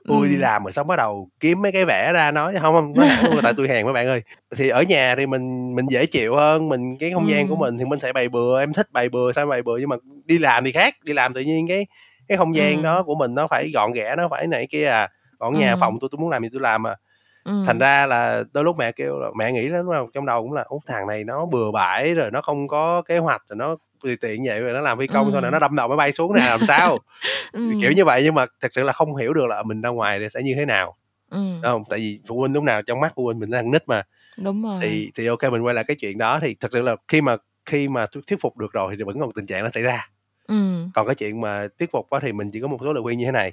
[0.08, 0.28] tôi ừ.
[0.28, 2.94] đi làm rồi xong bắt đầu kiếm mấy cái vẽ ra nói không không
[3.42, 4.22] tại tôi hèn mấy bạn ơi
[4.56, 7.32] thì ở nhà thì mình mình dễ chịu hơn mình cái không ừ.
[7.32, 9.76] gian của mình thì mình thể bày bừa em thích bày bừa sao bày bừa
[9.78, 11.86] nhưng mà đi làm thì khác đi làm tự nhiên cái
[12.28, 12.82] cái không gian ừ.
[12.82, 15.76] đó của mình nó phải gọn ghẽ nó phải này kia à còn nhà ừ.
[15.80, 16.96] phòng tôi tôi muốn làm gì tôi làm à
[17.44, 17.52] ừ.
[17.66, 20.64] thành ra là đôi lúc mẹ kêu là mẹ nghĩ đó trong đầu cũng là
[20.68, 24.16] út thằng này nó bừa bãi rồi nó không có kế hoạch rồi nó tùy
[24.16, 25.30] tiện vậy rồi nó làm phi công ừ.
[25.32, 26.98] thôi là nó đâm đầu máy bay xuống này làm sao
[27.52, 27.72] ừ.
[27.80, 30.18] kiểu như vậy nhưng mà thật sự là không hiểu được là mình ra ngoài
[30.20, 30.96] thì sẽ như thế nào
[31.30, 31.38] ừ.
[31.62, 34.02] không tại vì phụ huynh lúc nào trong mắt phụ huynh mình đang nít mà
[34.36, 36.96] đúng rồi thì thì ok mình quay lại cái chuyện đó thì thật sự là
[37.08, 37.36] khi mà
[37.66, 40.08] khi mà thuyết phục được rồi thì vẫn còn tình trạng nó xảy ra
[40.48, 40.86] ừ.
[40.94, 43.18] còn cái chuyện mà thuyết phục đó thì mình chỉ có một số lời khuyên
[43.18, 43.52] như thế này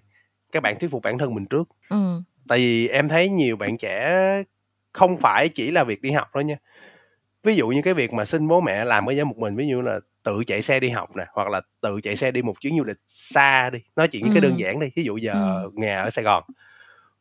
[0.51, 2.21] các bạn thuyết phục bản thân mình trước ừ.
[2.47, 4.21] tại vì em thấy nhiều bạn trẻ
[4.93, 6.55] không phải chỉ là việc đi học thôi nha
[7.43, 9.67] ví dụ như cái việc mà xin bố mẹ làm cái giá một mình ví
[9.67, 12.61] dụ là tự chạy xe đi học nè hoặc là tự chạy xe đi một
[12.61, 14.29] chuyến du lịch xa đi nói chuyện ừ.
[14.33, 15.71] cái đơn giản đi ví dụ giờ ừ.
[15.73, 16.43] nhà ở sài gòn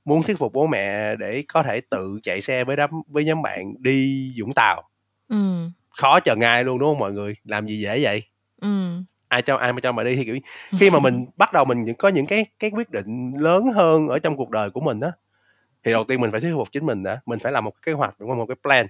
[0.05, 3.43] muốn thuyết phục bố mẹ để có thể tự chạy xe với đám với nhóm
[3.43, 4.83] bạn đi vũng tàu
[5.29, 5.69] ừ.
[5.99, 8.23] khó chờ ngay luôn đúng không mọi người làm gì dễ vậy
[8.61, 8.69] ừ.
[9.29, 10.39] ai cho ai mà cho mà đi thì kiểu
[10.79, 14.19] khi mà mình bắt đầu mình có những cái cái quyết định lớn hơn ở
[14.19, 15.11] trong cuộc đời của mình đó
[15.85, 17.81] thì đầu tiên mình phải thuyết phục chính mình đã mình phải làm một cái
[17.83, 18.87] kế hoạch đúng không một cái plan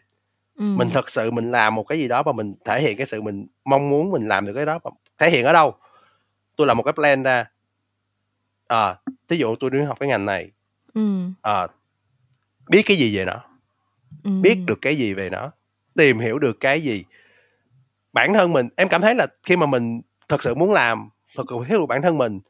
[0.58, 3.22] mình thật sự mình làm một cái gì đó và mình thể hiện cái sự
[3.22, 5.74] mình mong muốn mình làm được cái đó và thể hiện ở đâu?
[6.56, 7.44] Tôi làm một cái plan ra.
[8.66, 8.96] À
[9.28, 10.50] thí dụ tôi đi học cái ngành này.
[11.42, 11.66] À,
[12.68, 13.44] biết cái gì về nó?
[14.42, 15.50] Biết được cái gì về nó?
[15.96, 17.04] Tìm hiểu được cái gì?
[18.12, 21.44] Bản thân mình em cảm thấy là khi mà mình thật sự muốn làm thật
[21.48, 22.40] sự hiểu được bản thân mình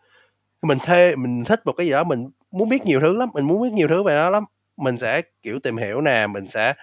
[0.63, 3.47] mình thê mình thích một cái gì đó mình muốn biết nhiều thứ lắm mình
[3.47, 4.45] muốn biết nhiều thứ về nó lắm
[4.77, 6.75] mình sẽ kiểu tìm hiểu nè mình sẽ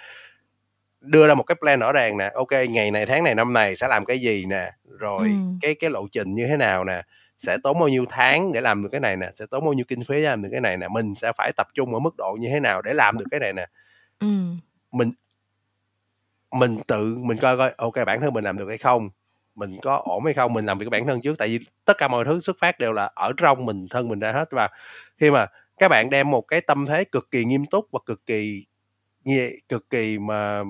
[1.05, 2.31] đưa ra một cái plan rõ ràng nè.
[2.33, 4.71] Ok ngày này tháng này năm này sẽ làm cái gì nè?
[4.99, 5.35] Rồi ừ.
[5.61, 7.01] cái cái lộ trình như thế nào nè?
[7.37, 9.29] Sẽ tốn bao nhiêu tháng để làm được cái này nè?
[9.33, 10.87] Sẽ tốn bao nhiêu kinh phí để làm được cái này nè?
[10.87, 13.39] Mình sẽ phải tập trung ở mức độ như thế nào để làm được cái
[13.39, 13.67] này nè?
[14.19, 14.27] Ừ.
[14.91, 15.11] mình
[16.51, 19.09] mình tự mình coi coi ok bản thân mình làm được hay không?
[19.55, 20.53] Mình có ổn hay không?
[20.53, 21.37] Mình làm việc bản thân trước.
[21.37, 24.19] Tại vì tất cả mọi thứ xuất phát đều là ở trong mình thân mình
[24.19, 24.51] ra hết.
[24.51, 24.69] Và
[25.17, 25.45] khi mà
[25.77, 28.65] các bạn đem một cái tâm thế cực kỳ nghiêm túc và cực kỳ
[29.69, 30.63] cực kỳ mà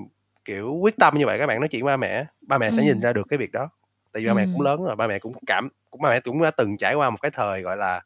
[0.45, 2.73] kiểu quyết tâm như vậy các bạn nói chuyện với ba mẹ ba mẹ ừ.
[2.77, 3.69] sẽ nhìn ra được cái việc đó
[4.11, 6.41] tại vì ba mẹ cũng lớn rồi ba mẹ cũng cảm cũng ba mẹ cũng
[6.41, 8.01] đã từng trải qua một cái thời gọi là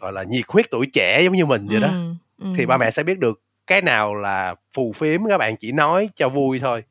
[0.00, 1.90] gọi là nhiệt huyết tuổi trẻ giống như mình vậy đó
[2.38, 2.46] ừ.
[2.56, 6.10] thì ba mẹ sẽ biết được cái nào là phù phiếm các bạn chỉ nói
[6.14, 6.84] cho vui thôi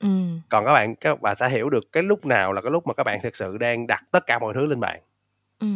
[0.00, 0.08] ừ.
[0.48, 2.94] còn các bạn các bạn sẽ hiểu được cái lúc nào là cái lúc mà
[2.94, 5.00] các bạn thực sự đang đặt tất cả mọi thứ lên bàn
[5.60, 5.66] ừ.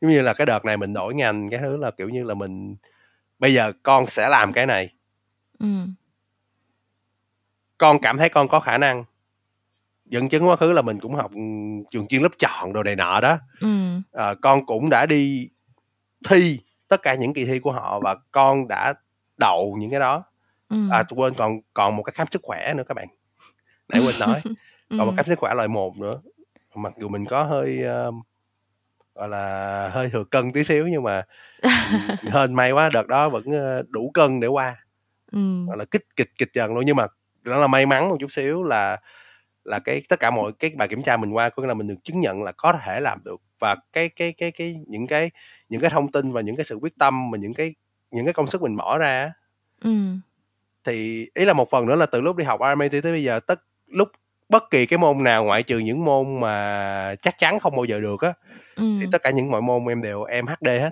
[0.00, 2.34] giống như là cái đợt này mình đổi ngành cái thứ là kiểu như là
[2.34, 2.76] mình
[3.38, 4.92] bây giờ con sẽ làm cái này
[5.58, 5.66] ừ
[7.78, 9.04] con cảm thấy con có khả năng.
[10.06, 11.30] Dẫn chứng quá khứ là mình cũng học
[11.90, 13.38] trường chuyên lớp chọn đồ này nọ đó.
[13.60, 13.68] Ừ.
[14.12, 15.48] à, con cũng đã đi
[16.28, 18.94] thi tất cả những kỳ thi của họ và con đã
[19.38, 20.24] đậu những cái đó.
[20.68, 20.76] Ừ.
[20.90, 23.08] à quên còn còn một cái khám sức khỏe nữa các bạn.
[23.88, 24.42] Nãy quên nói.
[24.90, 26.20] Còn một khám sức khỏe loại một nữa.
[26.74, 28.14] Mặc dù mình có hơi uh,
[29.14, 31.22] gọi là hơi thừa cân tí xíu nhưng mà
[32.32, 33.44] hên may quá đợt đó vẫn
[33.88, 34.76] đủ cân để qua.
[35.32, 35.64] Ừ.
[35.66, 36.84] gọi là kích kịch kịch dần luôn.
[36.86, 37.06] Nhưng mà
[37.50, 38.98] đó là may mắn một chút xíu là
[39.64, 41.86] là cái tất cả mọi cái bài kiểm tra mình qua có nghĩa là mình
[41.86, 45.30] được chứng nhận là có thể làm được và cái cái cái cái những cái
[45.68, 47.74] những cái thông tin và những cái sự quyết tâm và những cái
[48.10, 49.32] những cái công sức mình bỏ ra
[49.84, 49.90] ừ.
[50.84, 53.40] thì ý là một phần nữa là từ lúc đi học RMIT tới bây giờ
[53.40, 54.08] tất lúc
[54.48, 58.00] bất kỳ cái môn nào ngoại trừ những môn mà chắc chắn không bao giờ
[58.00, 58.32] được á
[58.76, 58.84] ừ.
[59.00, 60.90] thì tất cả những mọi môn em đều em HD hết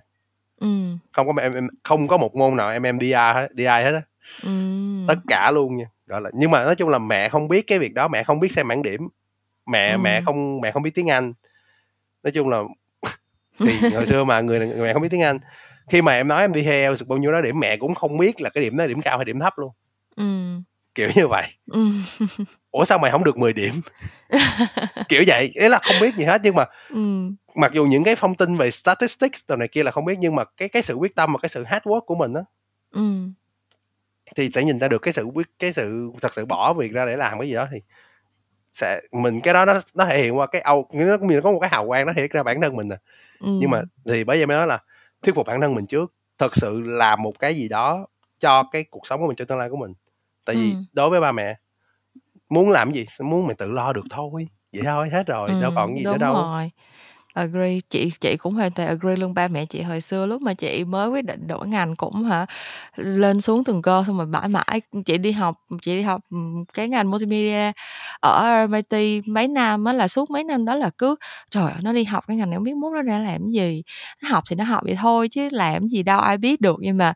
[0.60, 0.68] ừ.
[1.12, 3.92] không có em, em không có một môn nào em em DI hết DI hết
[3.92, 4.02] á
[4.42, 4.50] ừ.
[5.08, 7.78] tất cả luôn nha gọi là nhưng mà nói chung là mẹ không biết cái
[7.78, 9.08] việc đó mẹ không biết xem bảng điểm
[9.66, 9.98] mẹ ừ.
[9.98, 11.32] mẹ không mẹ không biết tiếng anh
[12.22, 12.62] nói chung là
[13.58, 15.38] thì hồi xưa mà người mẹ không biết tiếng anh
[15.90, 18.18] khi mà em nói em đi theo được bao nhiêu đó điểm mẹ cũng không
[18.18, 19.70] biết là cái điểm đó là điểm cao hay điểm thấp luôn
[20.16, 20.24] ừ.
[20.94, 21.90] kiểu như vậy ừ.
[22.70, 23.72] ủa sao mày không được 10 điểm
[25.08, 27.30] kiểu vậy ý là không biết gì hết nhưng mà ừ.
[27.54, 30.34] mặc dù những cái thông tin về statistics tờ này kia là không biết nhưng
[30.34, 32.44] mà cái cái sự quyết tâm và cái sự hard work của mình đó
[32.90, 33.28] ừ.
[34.36, 37.06] Thì sẽ nhìn ra được cái sự quyết cái sự thật sự bỏ việc ra
[37.06, 37.78] để làm cái gì đó thì
[38.72, 41.58] sẽ mình cái đó nó nó thể hiện qua cái âu nó như có một
[41.60, 42.96] cái hào quang nó thể hiện ra bản thân mình nè
[43.40, 43.48] ừ.
[43.60, 44.82] nhưng mà thì bây giờ mới nói là
[45.22, 48.06] thuyết phục bản thân mình trước thật sự làm một cái gì đó
[48.38, 49.92] cho cái cuộc sống của mình cho tương lai của mình
[50.44, 50.76] tại vì ừ.
[50.92, 51.58] đối với ba mẹ
[52.48, 55.62] muốn làm gì muốn mình tự lo được thôi vậy thôi hết rồi ừ.
[55.62, 56.70] đâu còn gì nữa đâu rồi
[57.36, 57.80] agree.
[57.90, 60.84] Chị chị cũng hoàn toàn agree luôn ba mẹ chị hồi xưa, lúc mà chị
[60.84, 62.46] mới quyết định đổi ngành cũng hả,
[62.96, 66.20] lên xuống từng cơ, xong rồi mãi mãi chị đi học, chị đi học
[66.74, 67.72] cái ngành multimedia
[68.20, 71.16] ở MIT mấy năm á, là suốt mấy năm đó là cứ,
[71.50, 73.82] trời nó đi học cái ngành này không biết muốn nó ra làm gì.
[74.22, 76.76] Nó học thì nó học vậy thôi chứ làm gì đâu, ai biết được.
[76.80, 77.12] Nhưng mà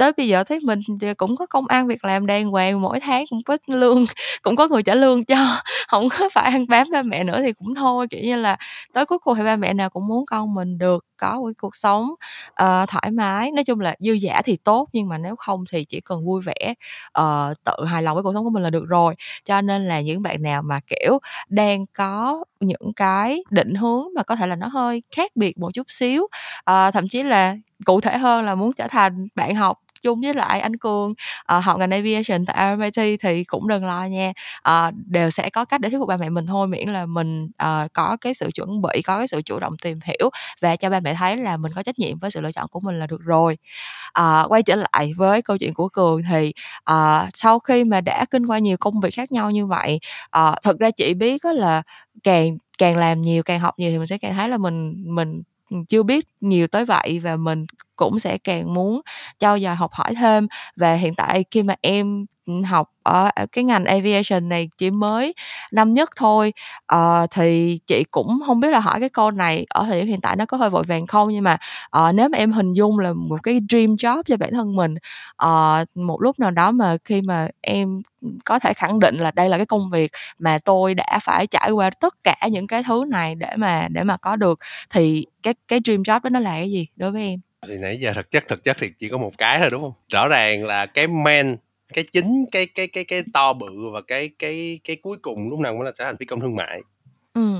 [0.00, 0.80] tới bây giờ thấy mình
[1.16, 4.04] cũng có công ăn việc làm đàng hoàng mỗi tháng cũng có lương
[4.42, 5.36] cũng có người trả lương cho
[5.88, 8.06] không có phải ăn bám ba mẹ nữa thì cũng thôi.
[8.10, 8.56] Kiểu như là
[8.94, 11.76] tới cuối cùng thì ba mẹ nào cũng muốn con mình được có một cuộc
[11.76, 12.10] sống
[12.48, 13.52] uh, thoải mái.
[13.52, 16.42] Nói chung là dư giả thì tốt nhưng mà nếu không thì chỉ cần vui
[16.42, 16.74] vẻ
[17.20, 19.14] uh, tự hài lòng với cuộc sống của mình là được rồi.
[19.44, 24.22] Cho nên là những bạn nào mà kiểu đang có những cái định hướng mà
[24.22, 28.00] có thể là nó hơi khác biệt một chút xíu uh, thậm chí là cụ
[28.00, 31.10] thể hơn là muốn trở thành bạn học chung với lại anh cường.
[31.10, 34.32] Uh, học ngành aviation tại RMIT thì cũng đừng lo nha.
[34.68, 37.44] Uh, đều sẽ có cách để thuyết phục ba mẹ mình thôi miễn là mình
[37.44, 40.90] uh, có cái sự chuẩn bị có cái sự chủ động tìm hiểu và cho
[40.90, 43.06] ba mẹ thấy là mình có trách nhiệm với sự lựa chọn của mình là
[43.06, 43.58] được rồi.
[44.20, 46.52] Uh, quay trở lại với câu chuyện của cường thì
[46.90, 50.00] uh, sau khi mà đã kinh qua nhiều công việc khác nhau như vậy
[50.38, 51.82] uh, thật ra chị biết là
[52.22, 55.42] càng càng làm nhiều càng học nhiều thì mình sẽ càng thấy là mình mình
[55.88, 59.00] chưa biết nhiều tới vậy và mình cũng sẽ càng muốn
[59.38, 60.48] trau dồi học hỏi thêm.
[60.76, 62.26] Và hiện tại khi mà em
[62.64, 65.34] học ở cái ngành aviation này chỉ mới
[65.72, 66.52] năm nhất thôi.
[66.94, 70.20] Uh, thì chị cũng không biết là hỏi cái câu này ở thời điểm hiện
[70.20, 71.58] tại nó có hơi vội vàng không nhưng mà
[71.98, 74.94] uh, nếu mà em hình dung là một cái dream job cho bản thân mình
[75.44, 78.02] uh, một lúc nào đó mà khi mà em
[78.44, 81.70] có thể khẳng định là đây là cái công việc mà tôi đã phải trải
[81.70, 84.58] qua tất cả những cái thứ này để mà để mà có được
[84.90, 87.40] thì cái cái dream job đó nó là cái gì đối với em?
[87.68, 89.92] Thì nãy giờ thực chất thực chất thì chỉ có một cái thôi đúng không?
[90.12, 91.56] Rõ ràng là cái men
[91.92, 95.60] cái chính cái cái cái cái to bự và cái cái cái cuối cùng lúc
[95.60, 96.80] nào cũng là trở thành phi công thương mại
[97.34, 97.54] ừ.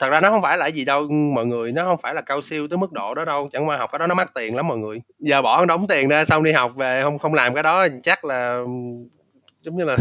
[0.00, 2.42] thật ra nó không phải là gì đâu mọi người nó không phải là cao
[2.42, 4.68] siêu tới mức độ đó đâu chẳng qua học cái đó nó mắc tiền lắm
[4.68, 7.62] mọi người giờ bỏ đóng tiền ra xong đi học về không không làm cái
[7.62, 8.60] đó chắc là
[9.62, 9.96] giống như là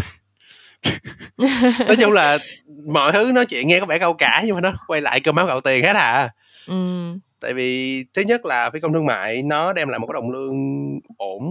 [1.87, 2.37] nói chung là
[2.85, 5.35] mọi thứ nói chuyện nghe có vẻ câu cả nhưng mà nó quay lại cơm
[5.35, 6.29] áo gạo tiền hết à
[6.67, 6.73] ừ.
[7.39, 10.31] tại vì thứ nhất là phi công thương mại nó đem lại một cái đồng
[10.31, 10.55] lương
[11.17, 11.43] ổn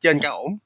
[0.00, 0.58] trên cao ổn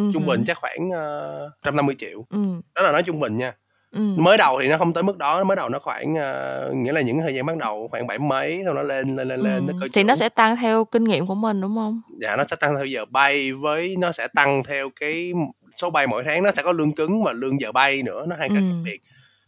[0.00, 0.12] uh-huh.
[0.12, 2.38] trung bình chắc khoảng uh, 150 triệu ừ.
[2.74, 3.54] đó là nói trung bình nha
[3.90, 4.00] ừ.
[4.16, 7.00] mới đầu thì nó không tới mức đó mới đầu nó khoảng uh, nghĩa là
[7.00, 9.72] những thời gian bắt đầu khoảng bảy mấy xong nó lên lên lên lên ừ.
[9.80, 12.56] nó thì nó sẽ tăng theo kinh nghiệm của mình đúng không dạ nó sẽ
[12.56, 15.32] tăng theo giờ bay với nó sẽ tăng theo cái
[15.76, 18.36] số bay mỗi tháng nó sẽ có lương cứng và lương giờ bay nữa nó
[18.38, 18.62] hai cái ừ.
[18.62, 19.00] khác biệt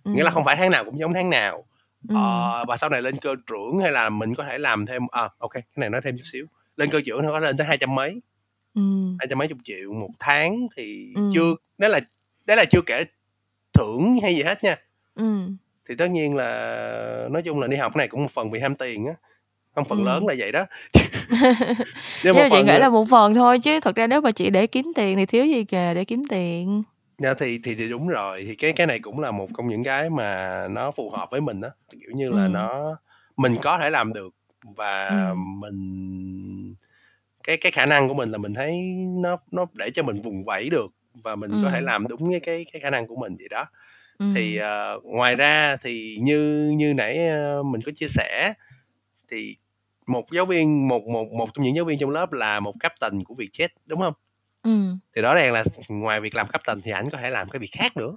[0.05, 0.13] ừ.
[0.13, 1.65] nghĩa là không phải tháng nào cũng giống tháng nào
[2.09, 2.15] ừ.
[2.17, 5.29] ờ, và sau này lên cơ trưởng hay là mình có thể làm thêm à
[5.39, 7.79] ok cái này nói thêm chút xíu lên cơ trưởng nó có lên tới hai
[7.79, 8.21] trăm mấy
[9.19, 11.31] hai trăm mấy chục triệu một tháng thì ừ.
[11.35, 12.01] chưa đấy là
[12.47, 13.05] đấy là chưa kể
[13.73, 14.77] thưởng hay gì hết nha
[15.15, 15.49] ừ.
[15.89, 18.75] thì tất nhiên là nói chung là đi học này cũng một phần vì ham
[18.75, 19.15] tiền á
[19.75, 20.67] không phần lớn là vậy đó
[22.25, 24.67] nhưng mà chị nghĩ là một phần thôi chứ thật ra nếu mà chị để
[24.67, 26.83] kiếm tiền thì thiếu gì kìa để kiếm tiền
[27.19, 29.85] dạ thì thì thì đúng rồi thì cái cái này cũng là một trong những
[29.85, 32.49] cái mà nó phù hợp với mình đó kiểu như là ừ.
[32.49, 32.97] nó
[33.37, 35.35] mình có thể làm được và ừ.
[35.35, 35.79] mình
[37.45, 38.73] cái cái khả năng của mình là mình thấy
[39.21, 41.61] nó nó để cho mình vùng vẫy được và mình ừ.
[41.65, 43.67] có thể làm đúng cái cái cái khả năng của mình vậy đó
[44.19, 44.27] ừ.
[44.35, 47.19] thì uh, ngoài ra thì như như nãy
[47.61, 48.55] uh, mình có chia sẻ
[49.31, 49.57] thì
[50.07, 53.25] một giáo viên một một một trong những giáo viên trong lớp là một captain
[53.25, 54.15] của Vietjet đúng không?
[54.63, 54.97] Ừ.
[55.17, 57.71] Thì rõ ràng là ngoài việc làm captain thì ảnh có thể làm cái việc
[57.73, 58.17] khác nữa.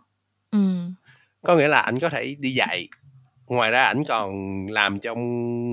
[0.51, 0.59] Ừ.
[1.41, 2.87] Có nghĩa là ảnh có thể đi dạy.
[3.47, 4.31] Ngoài ra ảnh còn
[4.67, 5.19] làm trong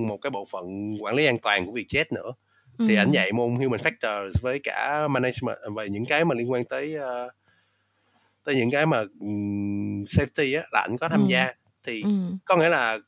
[0.09, 2.33] một cái bộ phận quản lý an toàn của Vietjet nữa.
[2.79, 2.85] Ừ.
[2.89, 6.65] Thì ảnh dạy môn human factors với cả management về những cái mà liên quan
[6.65, 7.33] tới uh,
[8.45, 11.27] tới những cái mà um, safety á là anh có tham ừ.
[11.29, 11.55] gia
[11.85, 12.11] thì ừ.
[12.45, 12.99] có nghĩa là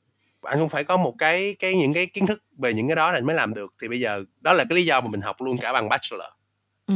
[0.43, 3.13] anh cũng phải có một cái cái những cái kiến thức về những cái đó
[3.13, 5.37] là mới làm được thì bây giờ đó là cái lý do mà mình học
[5.43, 6.29] luôn cả bằng bachelor
[6.87, 6.95] ừ.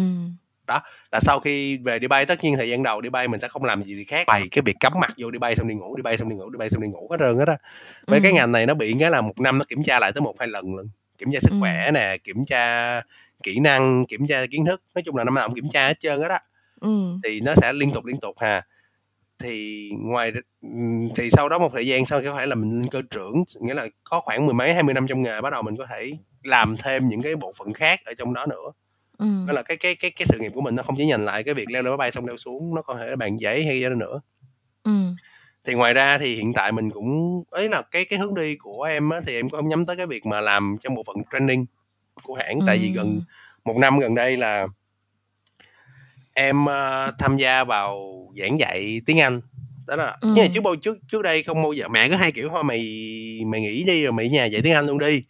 [0.67, 0.81] đó
[1.13, 3.49] là sau khi về đi bay tất nhiên thời gian đầu đi bay mình sẽ
[3.49, 5.97] không làm gì khác bày cái việc cắm mặt vô đi bay xong đi ngủ
[5.97, 7.57] đi bay xong đi ngủ đi bay xong đi ngủ hết trơn hết á
[8.07, 8.23] với ừ.
[8.23, 10.35] cái ngành này nó bị cái là một năm nó kiểm tra lại tới một
[10.39, 10.89] hai lần lần
[11.19, 11.57] kiểm tra sức ừ.
[11.61, 13.03] khỏe nè kiểm tra
[13.43, 16.01] kỹ năng kiểm tra kiến thức nói chung là năm nào cũng kiểm tra hết
[16.01, 16.41] trơn hết á
[16.81, 17.19] ừ.
[17.25, 18.67] thì nó sẽ liên tục liên tục hà
[19.39, 20.33] thì ngoài
[21.17, 23.75] thì sau đó một thời gian sau có phải là mình lên cơ trưởng nghĩa
[23.75, 26.13] là có khoảng mười mấy hai mươi năm trong nghề bắt đầu mình có thể
[26.43, 28.73] làm thêm những cái bộ phận khác ở trong đó nữa
[29.19, 29.27] ừ.
[29.47, 31.45] đó là cái cái cái cái sự nghiệp của mình nó không chỉ nhìn lại
[31.45, 33.65] cái việc leo lên máy bay xong leo xuống nó còn thể là bàn giấy
[33.65, 34.21] hay gì đó nữa
[34.85, 34.93] ừ.
[35.69, 38.83] Thì ngoài ra thì hiện tại mình cũng ấy là cái cái hướng đi của
[38.83, 41.67] em á thì em cũng nhắm tới cái việc mà làm trong bộ phận training
[42.23, 42.65] của hãng ừ.
[42.67, 43.23] tại vì gần
[43.65, 44.67] một năm gần đây là
[46.35, 49.41] em uh, tham gia vào giảng dạy tiếng Anh
[49.87, 50.33] đó là ừ.
[50.35, 52.65] nhưng mà trước bao trước trước đây không bao giờ mẹ có hai kiểu thôi
[52.65, 52.81] mày
[53.47, 55.23] mày nghỉ đi rồi mày nhà dạy tiếng Anh luôn đi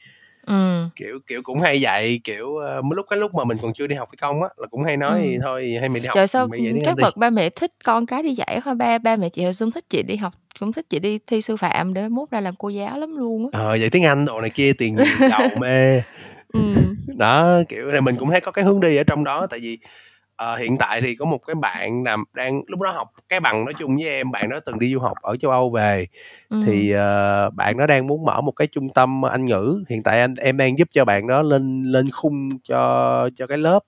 [0.48, 0.88] ừ.
[0.96, 3.96] kiểu kiểu cũng hay dạy kiểu uh, lúc cái lúc mà mình còn chưa đi
[3.96, 5.38] học cái công á là cũng hay nói ừ.
[5.42, 6.48] thôi hay mày đi học trời sao
[6.84, 9.52] các bậc ba mẹ thích con cái đi dạy thôi ba ba mẹ chị hồi
[9.52, 12.40] xưa thích chị đi học cũng thích chị đi thi sư phạm để mốt ra
[12.40, 14.96] làm cô giáo lắm luôn á ờ dạy tiếng Anh đồ này kia tiền
[15.30, 16.02] giàu mê
[16.52, 16.60] ừ.
[17.06, 19.78] đó kiểu này mình cũng thấy có cái hướng đi ở trong đó tại vì
[20.42, 23.64] uh, hiện tại thì có một cái bạn làm đang lúc đó học cái bằng
[23.64, 26.06] nói chung với em bạn đó từng đi du học ở châu Âu về
[26.48, 26.62] ừ.
[26.66, 30.20] thì uh, bạn đó đang muốn mở một cái trung tâm Anh ngữ hiện tại
[30.20, 33.80] anh em đang giúp cho bạn đó lên lên khung cho cho cái lớp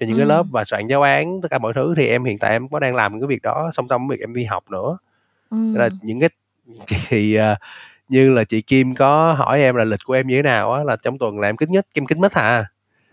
[0.00, 0.18] cho những ừ.
[0.18, 2.68] cái lớp và soạn giáo án tất cả mọi thứ thì em hiện tại em
[2.68, 4.98] có đang làm cái việc đó song song với việc em đi học nữa
[5.50, 5.56] ừ.
[5.76, 6.28] là những cái
[7.08, 7.58] thì uh,
[8.08, 10.84] như là chị Kim có hỏi em là lịch của em như thế nào á
[10.84, 12.32] là trong tuần là em kính nhất kim kính mất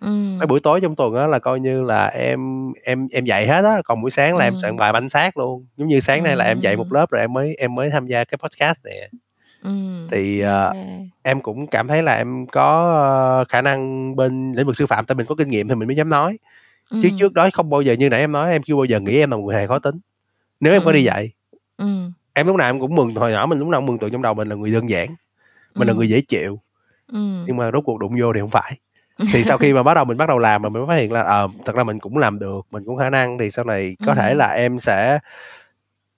[0.01, 3.65] mấy buổi tối trong tuần á là coi như là em em em dạy hết
[3.65, 5.65] á còn buổi sáng là em soạn bài bánh xác luôn.
[5.77, 8.07] Giống như sáng nay là em dạy một lớp rồi em mới em mới tham
[8.07, 9.09] gia cái podcast này
[10.11, 10.75] thì uh,
[11.23, 15.05] em cũng cảm thấy là em có uh, khả năng bên lĩnh vực sư phạm
[15.05, 16.37] tại mình có kinh nghiệm thì mình mới dám nói.
[17.01, 19.17] Chứ trước đó không bao giờ như nãy em nói em chưa bao giờ nghĩ
[19.17, 19.99] em là một người thầy khó tính.
[20.59, 21.31] Nếu em có đi dạy
[22.33, 24.21] em lúc nào em cũng mừng hồi nhỏ mình lúc nào cũng mừng tượng trong
[24.21, 25.15] đầu mình là người đơn giản
[25.75, 26.59] mình là người dễ chịu.
[27.47, 28.79] Nhưng mà rốt cuộc đụng vô thì không phải
[29.33, 31.21] thì sau khi mà bắt đầu mình bắt đầu làm mà mình phát hiện là
[31.21, 33.95] ờ à, thật ra mình cũng làm được mình cũng khả năng thì sau này
[34.05, 34.15] có ừ.
[34.15, 35.19] thể là em sẽ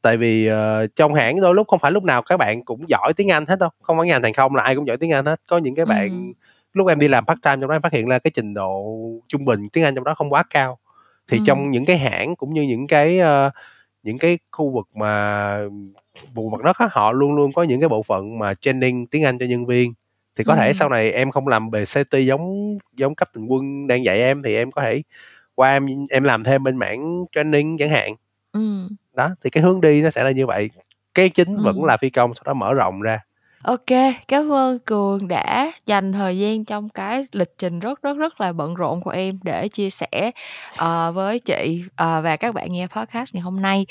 [0.01, 3.13] tại vì uh, trong hãng đôi lúc không phải lúc nào các bạn cũng giỏi
[3.15, 5.25] tiếng Anh hết đâu không phải ngành hàng không là ai cũng giỏi tiếng Anh
[5.25, 6.43] hết có những cái bạn ừ.
[6.73, 8.97] lúc em đi làm part time trong đó em phát hiện là cái trình độ
[9.27, 10.79] trung bình tiếng Anh trong đó không quá cao
[11.27, 11.43] thì ừ.
[11.47, 13.53] trong những cái hãng cũng như những cái uh,
[14.03, 15.57] những cái khu vực mà
[16.33, 19.23] vùng mặt đất á, họ luôn luôn có những cái bộ phận mà training tiếng
[19.23, 19.93] Anh cho nhân viên
[20.36, 20.57] thì có ừ.
[20.59, 24.19] thể sau này em không làm về CT giống giống cấp tình quân đang dạy
[24.19, 25.01] em thì em có thể
[25.55, 28.15] qua em em làm thêm bên mảng training chẳng hạn
[28.51, 28.88] ừ.
[29.13, 30.69] đó thì cái hướng đi nó sẽ là như vậy
[31.13, 31.61] cái chính ừ.
[31.63, 33.19] vẫn là phi công sau đó mở rộng ra
[33.64, 33.86] OK,
[34.28, 38.53] cảm ơn Cường đã dành thời gian trong cái lịch trình rất rất rất là
[38.53, 40.32] bận rộn của em để chia sẻ
[40.74, 43.86] uh, với chị uh, và các bạn nghe podcast ngày hôm nay.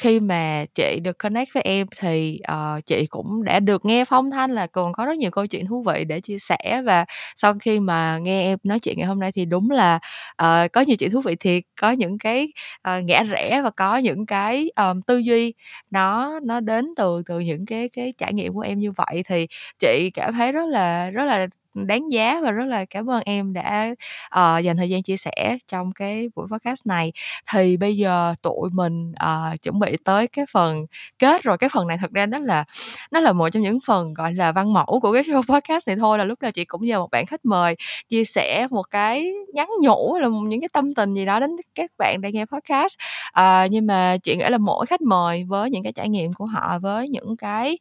[0.00, 4.30] Khi mà chị được connect với em thì uh, chị cũng đã được nghe phong
[4.30, 7.04] thanh là Cường có rất nhiều câu chuyện thú vị để chia sẻ và
[7.36, 9.98] sau khi mà nghe em nói chuyện ngày hôm nay thì đúng là
[10.42, 12.48] uh, có nhiều chuyện thú vị thiệt, có những cái
[12.88, 15.54] uh, ngã rẽ và có những cái um, tư duy
[15.90, 19.22] nó nó đến từ từ những cái cái trải nghiệm của em như vậy vậy
[19.22, 19.46] thì
[19.78, 21.46] chị cảm thấy rất là rất là
[21.86, 23.94] đáng giá và rất là cảm ơn em đã
[24.26, 27.12] uh, dành thời gian chia sẻ trong cái buổi podcast này.
[27.52, 30.86] Thì bây giờ tụi mình uh, chuẩn bị tới cái phần
[31.18, 31.58] kết rồi.
[31.58, 32.64] Cái phần này thật ra nó là
[33.10, 35.96] nó là một trong những phần gọi là văn mẫu của cái show podcast này
[35.96, 37.76] thôi là lúc nào chị cũng nhờ một bạn khách mời
[38.08, 41.90] chia sẻ một cái nhắn nhủ là những cái tâm tình gì đó đến các
[41.98, 42.96] bạn đang nghe podcast.
[43.40, 46.46] Uh, nhưng mà chị nghĩ là mỗi khách mời với những cái trải nghiệm của
[46.46, 47.78] họ với những cái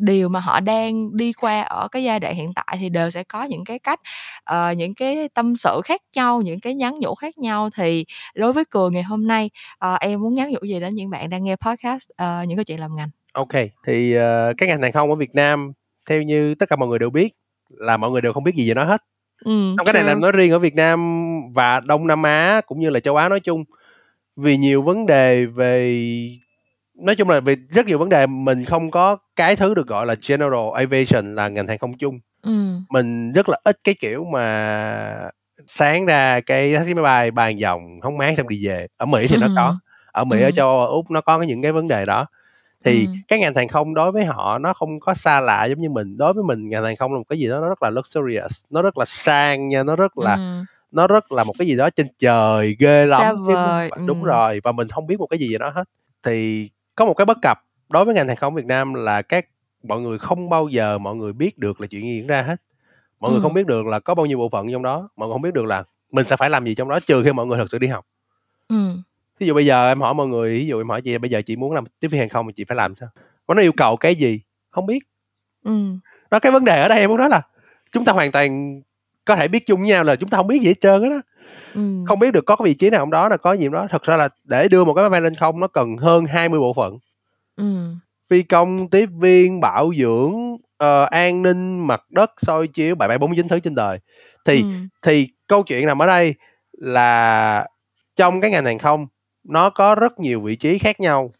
[0.00, 3.24] điều mà họ đang đi qua ở cái giai đoạn hiện tại thì đều sẽ
[3.24, 4.00] có những cái cách
[4.52, 7.70] uh, những cái tâm sự khác nhau những cái nhắn nhủ khác nhau.
[7.76, 9.50] Thì đối với cường ngày hôm nay
[9.86, 12.64] uh, em muốn nhắn nhủ gì đến những bạn đang nghe podcast uh, những câu
[12.64, 13.08] chuyện làm ngành?
[13.32, 13.52] Ok
[13.86, 14.22] thì uh,
[14.58, 15.72] cái ngành hàng không ở việt nam
[16.08, 17.34] theo như tất cả mọi người đều biết
[17.68, 19.02] là mọi người đều không biết gì về nó hết.
[19.44, 22.80] Ừ, không cái này là nói riêng ở việt nam và đông nam á cũng
[22.80, 23.64] như là châu á nói chung.
[24.36, 26.02] Vì nhiều vấn đề về
[27.00, 30.06] nói chung là vì rất nhiều vấn đề mình không có cái thứ được gọi
[30.06, 32.52] là general aviation là ngành hàng không chung ừ.
[32.88, 35.30] mình rất là ít cái kiểu mà
[35.66, 39.26] sáng ra cái taxi máy bay bàn vòng hóng mát xong đi về ở mỹ
[39.28, 39.78] thì nó có
[40.12, 40.44] ở mỹ ừ.
[40.44, 42.26] ở châu âu ở úc nó có những cái vấn đề đó
[42.84, 43.12] thì ừ.
[43.28, 46.16] cái ngành hàng không đối với họ nó không có xa lạ giống như mình
[46.16, 48.64] đối với mình ngành hàng không là một cái gì đó nó rất là luxurious
[48.70, 50.64] nó rất là sang nha nó rất là ừ.
[50.92, 53.90] nó rất là một cái gì đó trên trời ghê lắm Xa vời.
[54.06, 54.26] đúng ừ.
[54.26, 55.84] rồi và mình không biết một cái gì về nó hết
[56.22, 59.46] thì có một cái bất cập đối với ngành hàng không Việt Nam là các
[59.82, 62.60] mọi người không bao giờ mọi người biết được là chuyện gì diễn ra hết
[63.20, 63.32] mọi ừ.
[63.32, 65.42] người không biết được là có bao nhiêu bộ phận trong đó mọi người không
[65.42, 67.70] biết được là mình sẽ phải làm gì trong đó trừ khi mọi người thật
[67.70, 68.06] sự đi học
[68.68, 68.76] ừ.
[69.38, 71.42] ví dụ bây giờ em hỏi mọi người ví dụ em hỏi chị bây giờ
[71.42, 73.08] chị muốn làm tiếp viên hàng không thì chị phải làm sao
[73.46, 75.02] có nó yêu cầu cái gì không biết
[75.64, 75.94] ừ.
[76.30, 77.42] đó cái vấn đề ở đây em muốn nói là
[77.92, 78.80] chúng ta hoàn toàn
[79.24, 81.08] có thể biết chung với nhau là chúng ta không biết gì hết trơn á
[81.08, 81.20] đó
[81.74, 82.04] ừ.
[82.06, 84.02] không biết được có cái vị trí nào trong đó là có gì đó thật
[84.02, 86.72] ra là để đưa một cái máy bay lên không nó cần hơn 20 bộ
[86.72, 86.98] phận
[87.56, 87.94] ừ.
[88.30, 93.18] phi công tiếp viên bảo dưỡng uh, an ninh mặt đất soi chiếu bảy bảy
[93.18, 93.98] bốn chín thứ trên đời
[94.44, 94.68] thì ừ.
[95.02, 96.34] thì câu chuyện nằm ở đây
[96.72, 97.66] là
[98.16, 99.06] trong cái ngành hàng không
[99.44, 101.32] nó có rất nhiều vị trí khác nhau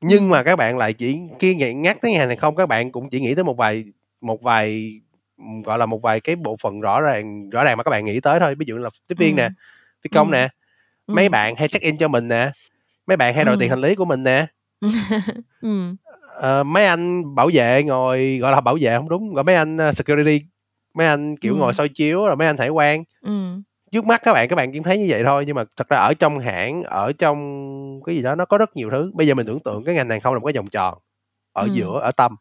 [0.00, 0.32] nhưng ừ.
[0.32, 3.20] mà các bạn lại chỉ khi nhắc tới ngành hàng không các bạn cũng chỉ
[3.20, 3.84] nghĩ tới một vài
[4.20, 4.92] một vài
[5.64, 8.20] gọi là một vài cái bộ phận rõ ràng rõ ràng mà các bạn nghĩ
[8.20, 9.36] tới thôi ví dụ là tiếp viên ừ.
[9.36, 9.48] nè
[10.04, 10.32] phi công ừ.
[10.32, 10.48] nè
[11.06, 11.30] mấy ừ.
[11.30, 12.50] bạn hay check in cho mình nè
[13.06, 13.58] mấy bạn hay đổi ừ.
[13.60, 14.46] tiền hành lý của mình nè
[15.60, 15.94] ừ.
[16.38, 19.76] uh, mấy anh bảo vệ ngồi gọi là bảo vệ không đúng gọi mấy anh
[19.88, 20.40] uh, security
[20.94, 21.58] mấy anh kiểu ừ.
[21.58, 23.60] ngồi soi chiếu rồi mấy anh hải quan ừ.
[23.92, 25.96] trước mắt các bạn các bạn chỉ thấy như vậy thôi nhưng mà thật ra
[25.96, 29.34] ở trong hãng ở trong cái gì đó nó có rất nhiều thứ bây giờ
[29.34, 30.98] mình tưởng tượng cái ngành hàng không là một cái vòng tròn
[31.52, 31.70] ở ừ.
[31.72, 32.36] giữa ở tâm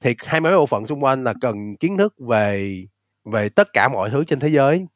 [0.00, 2.76] thì hai mấy bộ phận xung quanh là cần kiến thức về
[3.24, 4.86] về tất cả mọi thứ trên thế giới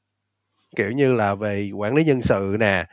[0.76, 2.84] kiểu như là về quản lý nhân sự nè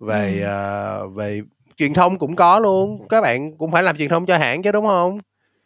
[0.00, 1.06] về ừ.
[1.06, 1.42] uh, về
[1.76, 4.72] truyền thông cũng có luôn các bạn cũng phải làm truyền thông cho hãng chứ
[4.72, 5.18] đúng không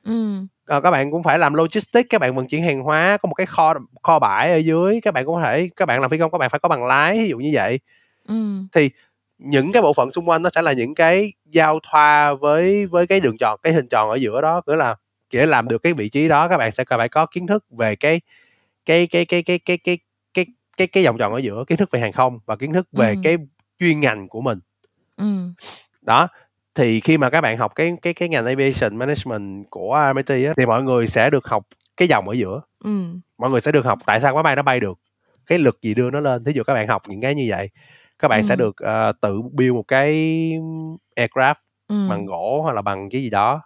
[0.05, 0.39] ừ.
[0.67, 3.35] à, các bạn cũng phải làm logistics các bạn vận chuyển hàng hóa có một
[3.35, 6.19] cái kho kho bãi ở dưới các bạn cũng có thể các bạn làm phi
[6.19, 7.81] công các bạn phải có bằng lái ví dụ như vậy
[8.29, 8.35] ừ.
[8.73, 8.91] thì
[9.39, 13.07] những cái bộ phận xung quanh nó sẽ là những cái giao thoa với với
[13.07, 14.97] cái đường tròn cái hình tròn ở giữa đó nghĩa là
[15.33, 17.97] để làm được cái vị trí đó các bạn sẽ phải có kiến thức về
[17.97, 18.21] cái
[18.87, 19.99] cái cái cái cái cái cái cái
[20.77, 23.11] cái cái vòng tròn ở giữa kiến thức về hàng không và kiến thức về
[23.11, 23.21] ừ.
[23.23, 23.37] cái
[23.79, 24.59] chuyên ngành của mình
[25.17, 25.25] ừ
[26.03, 26.29] đó
[26.75, 30.53] thì khi mà các bạn học cái cái cái ngành aviation management của MIT á,
[30.57, 31.67] thì mọi người sẽ được học
[31.97, 33.05] cái dòng ở giữa ừ.
[33.39, 34.99] mọi người sẽ được học tại sao máy bay nó bay được
[35.47, 37.71] cái lực gì đưa nó lên thí dụ các bạn học những cái như vậy
[38.19, 38.47] các bạn ừ.
[38.47, 40.13] sẽ được uh, tự build một cái
[41.17, 41.55] aircraft
[41.89, 42.09] ừ.
[42.11, 43.63] bằng gỗ hoặc là bằng cái gì đó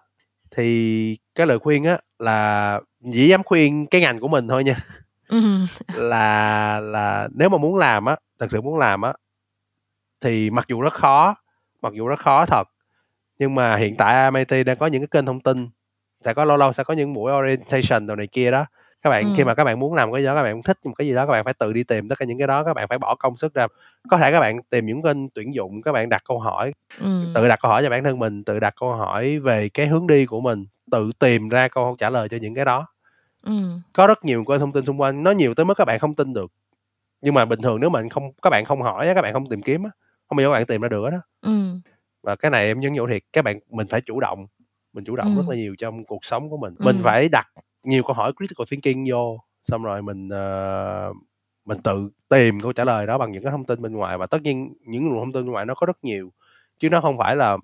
[0.51, 2.81] thì cái lời khuyên á là
[3.13, 4.77] chỉ dám khuyên cái ngành của mình thôi nha.
[5.95, 9.13] Là là nếu mà muốn làm á thật sự muốn làm á
[10.21, 11.35] thì mặc dù rất khó
[11.83, 12.69] mặc dù rất khó thật
[13.39, 15.69] nhưng mà hiện tại MIT đang có những cái kênh thông tin
[16.21, 18.67] sẽ có lâu lâu sẽ có những buổi orientation đồ này kia đó
[19.03, 19.31] các bạn ừ.
[19.37, 21.15] khi mà các bạn muốn làm cái gì đó các bạn thích một cái gì
[21.15, 22.99] đó các bạn phải tự đi tìm tất cả những cái đó các bạn phải
[22.99, 23.67] bỏ công sức ra
[24.09, 27.25] có thể các bạn tìm những kênh tuyển dụng các bạn đặt câu hỏi ừ.
[27.35, 30.07] tự đặt câu hỏi cho bản thân mình tự đặt câu hỏi về cái hướng
[30.07, 32.87] đi của mình tự tìm ra câu trả lời cho những cái đó
[33.43, 33.53] ừ.
[33.93, 36.15] có rất nhiều kênh thông tin xung quanh nó nhiều tới mức các bạn không
[36.15, 36.53] tin được
[37.21, 39.63] nhưng mà bình thường nếu mà không các bạn không hỏi các bạn không tìm
[39.63, 39.83] kiếm
[40.29, 41.53] không bao giờ các bạn tìm ra được đó ừ.
[42.23, 44.47] và cái này em nhấn nhủ thiệt các bạn mình phải chủ động
[44.93, 45.43] mình chủ động ừ.
[45.43, 46.85] rất là nhiều trong cuộc sống của mình ừ.
[46.85, 47.47] mình phải đặt
[47.85, 51.17] nhiều câu hỏi critical thinking vô xong rồi mình uh,
[51.65, 54.27] mình tự tìm câu trả lời đó bằng những cái thông tin bên ngoài và
[54.27, 56.33] tất nhiên những nguồn thông tin bên ngoài nó có rất nhiều
[56.79, 57.57] chứ nó không phải là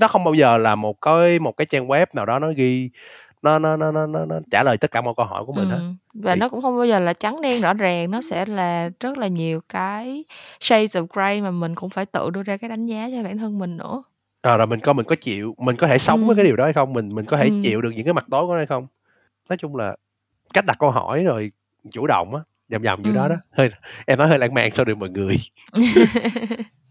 [0.00, 2.90] nó không bao giờ là một cái một cái trang web nào đó nó ghi
[3.42, 5.70] nó nó nó nó nó, nó trả lời tất cả mọi câu hỏi của mình
[5.70, 5.74] ừ.
[5.74, 5.80] hết
[6.14, 6.40] và thì...
[6.40, 9.26] nó cũng không bao giờ là trắng đen rõ ràng nó sẽ là rất là
[9.28, 10.24] nhiều cái
[10.60, 13.38] shades of gray mà mình cũng phải tự đưa ra cái đánh giá cho bản
[13.38, 14.02] thân mình nữa
[14.42, 16.26] à, rồi mình coi mình có chịu mình có thể sống ừ.
[16.26, 17.60] với cái điều đó hay không mình mình có thể ừ.
[17.62, 18.86] chịu được những cái mặt tối của nó hay không
[19.48, 19.96] nói chung là
[20.54, 21.52] cách đặt câu hỏi rồi
[21.90, 22.40] chủ động á
[22.72, 23.14] vòng vòng như ừ.
[23.14, 23.70] đó đó hơi
[24.06, 25.36] em nói hơi lãng mạn sau được mọi người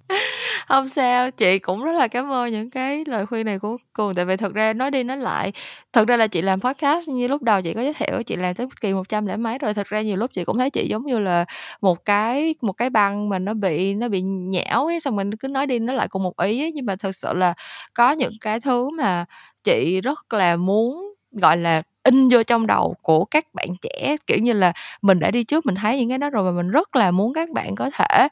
[0.70, 4.16] không sao chị cũng rất là cảm ơn những cái lời khuyên này của cường.
[4.16, 5.52] Tại vì thật ra nói đi nói lại
[5.94, 8.56] thật ra là chị làm podcast như lúc đầu chị có giới thiệu chị làm
[8.56, 9.74] tới kỳ một trăm lẻ mấy rồi.
[9.74, 11.46] Thật ra nhiều lúc chị cũng thấy chị giống như là
[11.82, 15.48] một cái một cái băng mà nó bị nó bị nhão ấy xong mình cứ
[15.48, 17.54] nói đi nói lại cùng một ý ấy, nhưng mà thật sự là
[17.94, 19.26] có những cái thứ mà
[19.64, 24.16] chị rất là muốn gọi là in vô trong đầu của các bạn trẻ.
[24.28, 26.72] Kiểu như là mình đã đi trước mình thấy những cái đó rồi và mình
[26.72, 28.28] rất là muốn các bạn có thể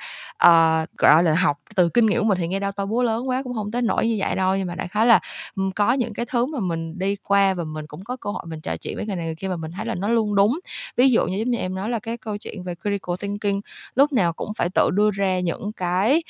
[0.46, 2.38] uh, gọi là học từ kinh nghiệm của mình.
[2.38, 4.68] Thì nghe đau to búa lớn quá cũng không tới nổi như vậy đâu nhưng
[4.68, 5.20] mà đại khái là
[5.56, 8.44] ừ, có những cái thứ mà mình đi qua và mình cũng có cơ hội
[8.48, 10.60] mình trò chuyện với người này người kia và mình thấy là nó luôn đúng.
[10.98, 13.60] Ví dụ như giống như em nói là cái câu chuyện về critical thinking
[13.96, 16.24] lúc nào cũng phải tự đưa ra những cái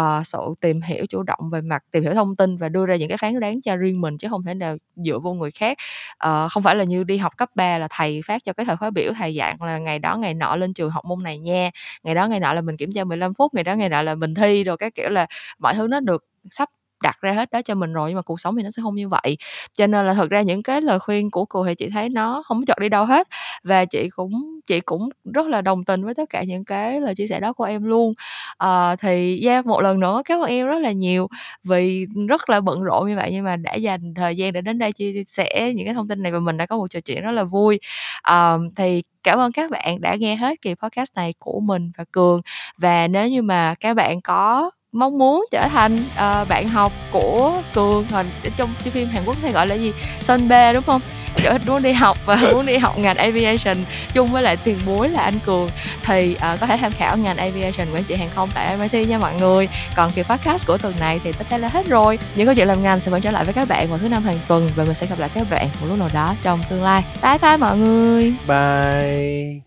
[0.00, 2.96] uh, sự tìm hiểu chủ động về mặt tìm hiểu thông tin và đưa ra
[2.96, 5.78] những cái phán đoán cho riêng mình chứ không thể nào dựa vô người khác.
[6.26, 8.76] Uh, không phải là như đi học cấp 3 là thầy phát cho cái thời
[8.76, 11.70] khóa biểu, thầy dạng là ngày đó ngày nọ lên trường học môn này nha,
[12.04, 14.14] ngày đó ngày nọ là mình kiểm tra 15 phút, ngày đó ngày nọ là
[14.14, 15.26] mình thi, rồi cái kiểu là
[15.58, 16.68] mọi thứ nó được sắp
[17.04, 18.94] đặt ra hết đó cho mình rồi nhưng mà cuộc sống thì nó sẽ không
[18.94, 19.36] như vậy.
[19.74, 22.42] Cho nên là thật ra những cái lời khuyên của cô thì chị thấy nó
[22.46, 23.28] không chọn đi đâu hết.
[23.64, 27.14] Và chị cũng chị cũng rất là đồng tình với tất cả những cái lời
[27.14, 28.14] chia sẻ đó của em luôn.
[28.58, 31.28] À, thì yeah, một lần nữa cảm ơn em rất là nhiều
[31.64, 34.78] vì rất là bận rộn như vậy nhưng mà đã dành thời gian để đến
[34.78, 37.22] đây chia sẻ những cái thông tin này và mình đã có một trò chuyện
[37.22, 37.80] rất là vui.
[38.22, 42.04] À, thì cảm ơn các bạn đã nghe hết kỳ podcast này của mình và
[42.12, 42.40] cường.
[42.78, 47.62] Và nếu như mà các bạn có mong muốn trở thành uh, bạn học của
[47.74, 48.26] cường hoặc
[48.56, 49.92] trong phim Hàn Quốc hay gọi là gì?
[50.20, 51.00] Son Bae đúng không?
[51.66, 53.76] Muốn đi học và muốn đi học ngành aviation
[54.12, 55.70] chung với lại tiền bối là anh cường.
[56.02, 59.18] Thì uh, có thể tham khảo ngành aviation quản trị hàng không tại MIT nha
[59.18, 59.68] mọi người.
[59.96, 62.18] Còn kỳ podcast của tuần này thì tất cả là hết rồi.
[62.34, 64.22] Những câu chuyện làm ngành sẽ vẫn trở lại với các bạn vào thứ năm
[64.22, 66.82] hàng tuần và mình sẽ gặp lại các bạn một lúc nào đó trong tương
[66.82, 67.04] lai.
[67.22, 68.34] Bye bye mọi người.
[68.48, 69.64] Bye